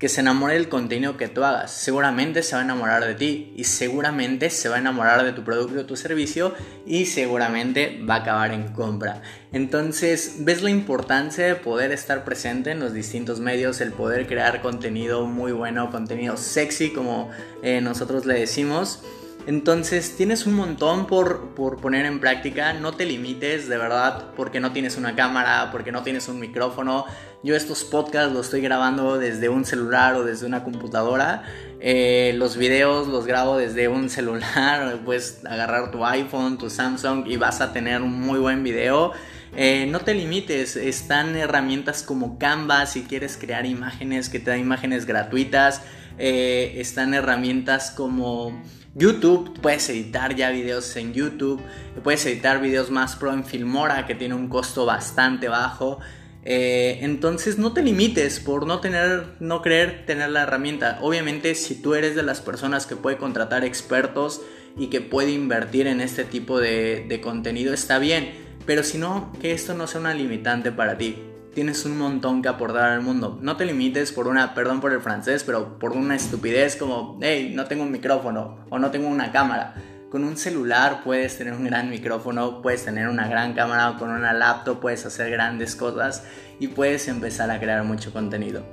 que 0.00 0.08
se 0.08 0.22
enamore 0.22 0.54
del 0.54 0.70
contenido 0.70 1.18
que 1.18 1.28
tú 1.28 1.44
hagas. 1.44 1.72
Seguramente 1.72 2.42
se 2.42 2.54
va 2.54 2.62
a 2.62 2.64
enamorar 2.64 3.04
de 3.04 3.14
ti 3.14 3.52
y 3.54 3.64
seguramente 3.64 4.48
se 4.48 4.70
va 4.70 4.76
a 4.76 4.78
enamorar 4.78 5.22
de 5.22 5.34
tu 5.34 5.44
producto 5.44 5.78
o 5.78 5.84
tu 5.84 5.94
servicio 5.94 6.54
y 6.86 7.04
seguramente 7.04 8.00
va 8.08 8.14
a 8.14 8.18
acabar 8.20 8.52
en 8.52 8.68
compra. 8.68 9.20
Entonces, 9.52 10.36
ves 10.38 10.62
la 10.62 10.70
importancia 10.70 11.46
de 11.46 11.54
poder 11.54 11.92
estar 11.92 12.24
presente 12.24 12.70
en 12.70 12.80
los 12.80 12.94
distintos 12.94 13.40
medios, 13.40 13.82
el 13.82 13.92
poder 13.92 14.26
crear 14.26 14.62
contenido 14.62 15.26
muy 15.26 15.52
bueno, 15.52 15.90
contenido 15.90 16.38
sexy 16.38 16.94
como 16.94 17.30
eh, 17.62 17.82
nosotros 17.82 18.24
le 18.24 18.40
decimos. 18.40 19.02
Entonces 19.50 20.16
tienes 20.16 20.46
un 20.46 20.54
montón 20.54 21.08
por, 21.08 21.56
por, 21.56 21.80
poner 21.80 22.06
en 22.06 22.20
práctica, 22.20 22.72
no 22.72 22.92
te 22.92 23.04
limites 23.04 23.68
de 23.68 23.78
verdad 23.78 24.26
porque 24.36 24.60
no 24.60 24.70
tienes 24.70 24.96
una 24.96 25.16
cámara, 25.16 25.70
porque 25.72 25.90
no 25.90 26.04
tienes 26.04 26.28
un 26.28 26.38
micrófono. 26.38 27.04
Yo 27.42 27.56
estos 27.56 27.82
podcasts 27.82 28.32
los 28.32 28.46
estoy 28.46 28.60
grabando 28.60 29.18
desde 29.18 29.48
un 29.48 29.64
celular 29.64 30.14
o 30.14 30.22
desde 30.22 30.46
una 30.46 30.62
computadora. 30.62 31.42
Eh, 31.80 32.32
los 32.36 32.56
videos 32.56 33.08
los 33.08 33.26
grabo 33.26 33.56
desde 33.56 33.88
un 33.88 34.08
celular, 34.08 35.00
puedes 35.04 35.44
agarrar 35.44 35.90
tu 35.90 36.06
iPhone, 36.06 36.56
tu 36.56 36.70
Samsung 36.70 37.26
y 37.26 37.36
vas 37.36 37.60
a 37.60 37.72
tener 37.72 38.02
un 38.02 38.20
muy 38.20 38.38
buen 38.38 38.62
video. 38.62 39.10
Eh, 39.56 39.84
no 39.90 39.98
te 39.98 40.14
limites, 40.14 40.76
están 40.76 41.34
herramientas 41.34 42.04
como 42.04 42.38
Canva 42.38 42.86
si 42.86 43.02
quieres 43.02 43.36
crear 43.36 43.66
imágenes 43.66 44.28
que 44.28 44.38
te 44.38 44.52
da 44.52 44.58
imágenes 44.58 45.06
gratuitas. 45.06 45.82
Eh, 46.18 46.74
están 46.76 47.14
herramientas 47.14 47.90
como 47.90 48.62
YouTube, 48.94 49.60
puedes 49.60 49.88
editar 49.88 50.34
ya 50.34 50.50
videos 50.50 50.96
en 50.96 51.12
YouTube, 51.12 51.60
puedes 52.02 52.26
editar 52.26 52.60
videos 52.60 52.90
más 52.90 53.16
pro 53.16 53.32
en 53.32 53.44
Filmora 53.44 54.06
que 54.06 54.14
tiene 54.14 54.34
un 54.34 54.48
costo 54.48 54.84
bastante 54.84 55.48
bajo. 55.48 56.00
Eh, 56.42 56.98
entonces 57.02 57.58
no 57.58 57.72
te 57.72 57.82
limites 57.82 58.40
por 58.40 58.66
no 58.66 58.80
tener, 58.80 59.36
no 59.40 59.62
creer 59.62 60.06
tener 60.06 60.30
la 60.30 60.42
herramienta. 60.42 60.98
Obviamente 61.02 61.54
si 61.54 61.76
tú 61.76 61.94
eres 61.94 62.16
de 62.16 62.22
las 62.22 62.40
personas 62.40 62.86
que 62.86 62.96
puede 62.96 63.16
contratar 63.16 63.64
expertos 63.64 64.40
y 64.76 64.88
que 64.88 65.00
puede 65.00 65.30
invertir 65.30 65.86
en 65.86 66.00
este 66.00 66.24
tipo 66.24 66.58
de 66.58 67.20
contenido 67.22 67.72
está 67.72 67.98
bien, 67.98 68.32
pero 68.66 68.82
si 68.82 68.98
no, 68.98 69.32
que 69.40 69.52
esto 69.52 69.74
no 69.74 69.86
sea 69.86 70.00
una 70.00 70.14
limitante 70.14 70.72
para 70.72 70.98
ti 70.98 71.29
tienes 71.60 71.84
un 71.84 71.98
montón 71.98 72.40
que 72.40 72.48
aportar 72.48 72.88
al 72.90 73.02
mundo. 73.02 73.38
No 73.42 73.58
te 73.58 73.66
limites 73.66 74.12
por 74.12 74.28
una, 74.28 74.54
perdón 74.54 74.80
por 74.80 74.94
el 74.94 75.02
francés, 75.02 75.44
pero 75.44 75.78
por 75.78 75.92
una 75.92 76.16
estupidez 76.16 76.74
como, 76.74 77.18
hey, 77.20 77.52
no 77.54 77.66
tengo 77.66 77.82
un 77.82 77.92
micrófono 77.92 78.64
o 78.70 78.78
no 78.78 78.90
tengo 78.90 79.08
una 79.08 79.30
cámara. 79.30 79.74
Con 80.10 80.24
un 80.24 80.38
celular 80.38 81.02
puedes 81.04 81.36
tener 81.36 81.52
un 81.52 81.66
gran 81.66 81.90
micrófono, 81.90 82.62
puedes 82.62 82.86
tener 82.86 83.08
una 83.08 83.28
gran 83.28 83.52
cámara, 83.52 83.98
con 83.98 84.08
una 84.08 84.32
laptop 84.32 84.80
puedes 84.80 85.04
hacer 85.04 85.30
grandes 85.30 85.76
cosas 85.76 86.24
y 86.58 86.68
puedes 86.68 87.08
empezar 87.08 87.50
a 87.50 87.60
crear 87.60 87.84
mucho 87.84 88.10
contenido. 88.10 88.64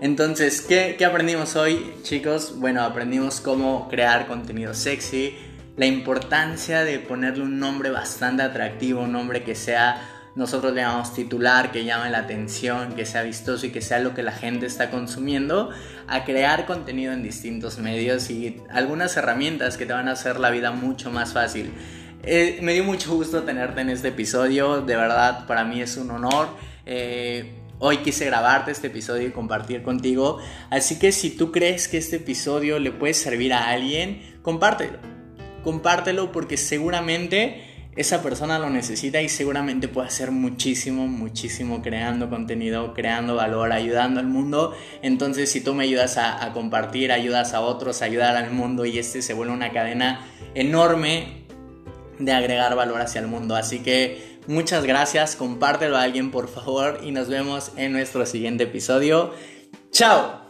Entonces, 0.00 0.62
¿qué, 0.62 0.94
qué 0.96 1.04
aprendimos 1.04 1.56
hoy, 1.56 1.92
chicos? 2.04 2.54
Bueno, 2.56 2.84
aprendimos 2.84 3.42
cómo 3.42 3.86
crear 3.90 4.26
contenido 4.26 4.72
sexy, 4.72 5.36
la 5.76 5.84
importancia 5.84 6.84
de 6.84 7.00
ponerle 7.00 7.44
un 7.44 7.58
nombre 7.58 7.90
bastante 7.90 8.42
atractivo, 8.42 9.02
un 9.02 9.12
nombre 9.12 9.44
que 9.44 9.54
sea 9.54 10.13
nosotros 10.36 10.74
le 10.74 10.80
llamamos 10.80 11.14
titular, 11.14 11.70
que 11.70 11.84
llame 11.84 12.10
la 12.10 12.18
atención, 12.18 12.94
que 12.94 13.06
sea 13.06 13.22
vistoso 13.22 13.66
y 13.66 13.70
que 13.70 13.80
sea 13.80 14.00
lo 14.00 14.14
que 14.14 14.22
la 14.22 14.32
gente 14.32 14.66
está 14.66 14.90
consumiendo, 14.90 15.70
a 16.08 16.24
crear 16.24 16.66
contenido 16.66 17.12
en 17.12 17.22
distintos 17.22 17.78
medios 17.78 18.30
y 18.30 18.60
algunas 18.70 19.16
herramientas 19.16 19.76
que 19.76 19.86
te 19.86 19.92
van 19.92 20.08
a 20.08 20.12
hacer 20.12 20.40
la 20.40 20.50
vida 20.50 20.72
mucho 20.72 21.10
más 21.10 21.32
fácil. 21.32 21.72
Eh, 22.24 22.58
me 22.62 22.72
dio 22.72 22.84
mucho 22.84 23.14
gusto 23.14 23.42
tenerte 23.42 23.82
en 23.82 23.90
este 23.90 24.08
episodio, 24.08 24.80
de 24.80 24.96
verdad 24.96 25.46
para 25.46 25.64
mí 25.64 25.80
es 25.80 25.96
un 25.96 26.10
honor. 26.10 26.48
Eh, 26.84 27.52
hoy 27.78 27.98
quise 27.98 28.24
grabarte 28.24 28.72
este 28.72 28.88
episodio 28.88 29.28
y 29.28 29.30
compartir 29.30 29.82
contigo, 29.82 30.38
así 30.70 30.98
que 30.98 31.12
si 31.12 31.30
tú 31.30 31.52
crees 31.52 31.86
que 31.86 31.98
este 31.98 32.16
episodio 32.16 32.80
le 32.80 32.90
puede 32.90 33.14
servir 33.14 33.52
a 33.52 33.68
alguien, 33.68 34.38
compártelo. 34.42 34.98
Compártelo 35.62 36.32
porque 36.32 36.56
seguramente 36.56 37.73
esa 37.96 38.22
persona 38.22 38.58
lo 38.58 38.70
necesita 38.70 39.22
y 39.22 39.28
seguramente 39.28 39.88
puede 39.88 40.08
hacer 40.08 40.30
muchísimo, 40.30 41.06
muchísimo 41.06 41.80
creando 41.80 42.28
contenido, 42.28 42.92
creando 42.92 43.36
valor, 43.36 43.72
ayudando 43.72 44.20
al 44.20 44.26
mundo. 44.26 44.74
Entonces, 45.02 45.50
si 45.50 45.60
tú 45.60 45.74
me 45.74 45.84
ayudas 45.84 46.18
a, 46.18 46.52
compartir, 46.52 47.12
ayudas 47.12 47.54
a 47.54 47.60
otros, 47.60 48.02
a 48.02 48.06
ayudar 48.06 48.36
al 48.36 48.50
mundo 48.50 48.84
y 48.84 48.98
este 48.98 49.22
se 49.22 49.34
vuelve 49.34 49.52
una 49.52 49.70
cadena 49.70 50.26
enorme 50.54 51.44
de 52.18 52.32
agregar 52.32 52.74
valor 52.74 53.00
hacia 53.00 53.20
el 53.20 53.28
mundo. 53.28 53.54
Así 53.54 53.80
que 53.80 54.38
muchas 54.46 54.84
gracias, 54.84 55.36
compártelo 55.36 55.96
a 55.96 56.02
alguien 56.02 56.30
por 56.30 56.48
favor 56.48 57.00
y 57.02 57.12
nos 57.12 57.28
vemos 57.28 57.72
en 57.76 57.92
nuestro 57.92 58.26
siguiente 58.26 58.64
episodio. 58.64 59.32
¡Chao! 59.92 60.43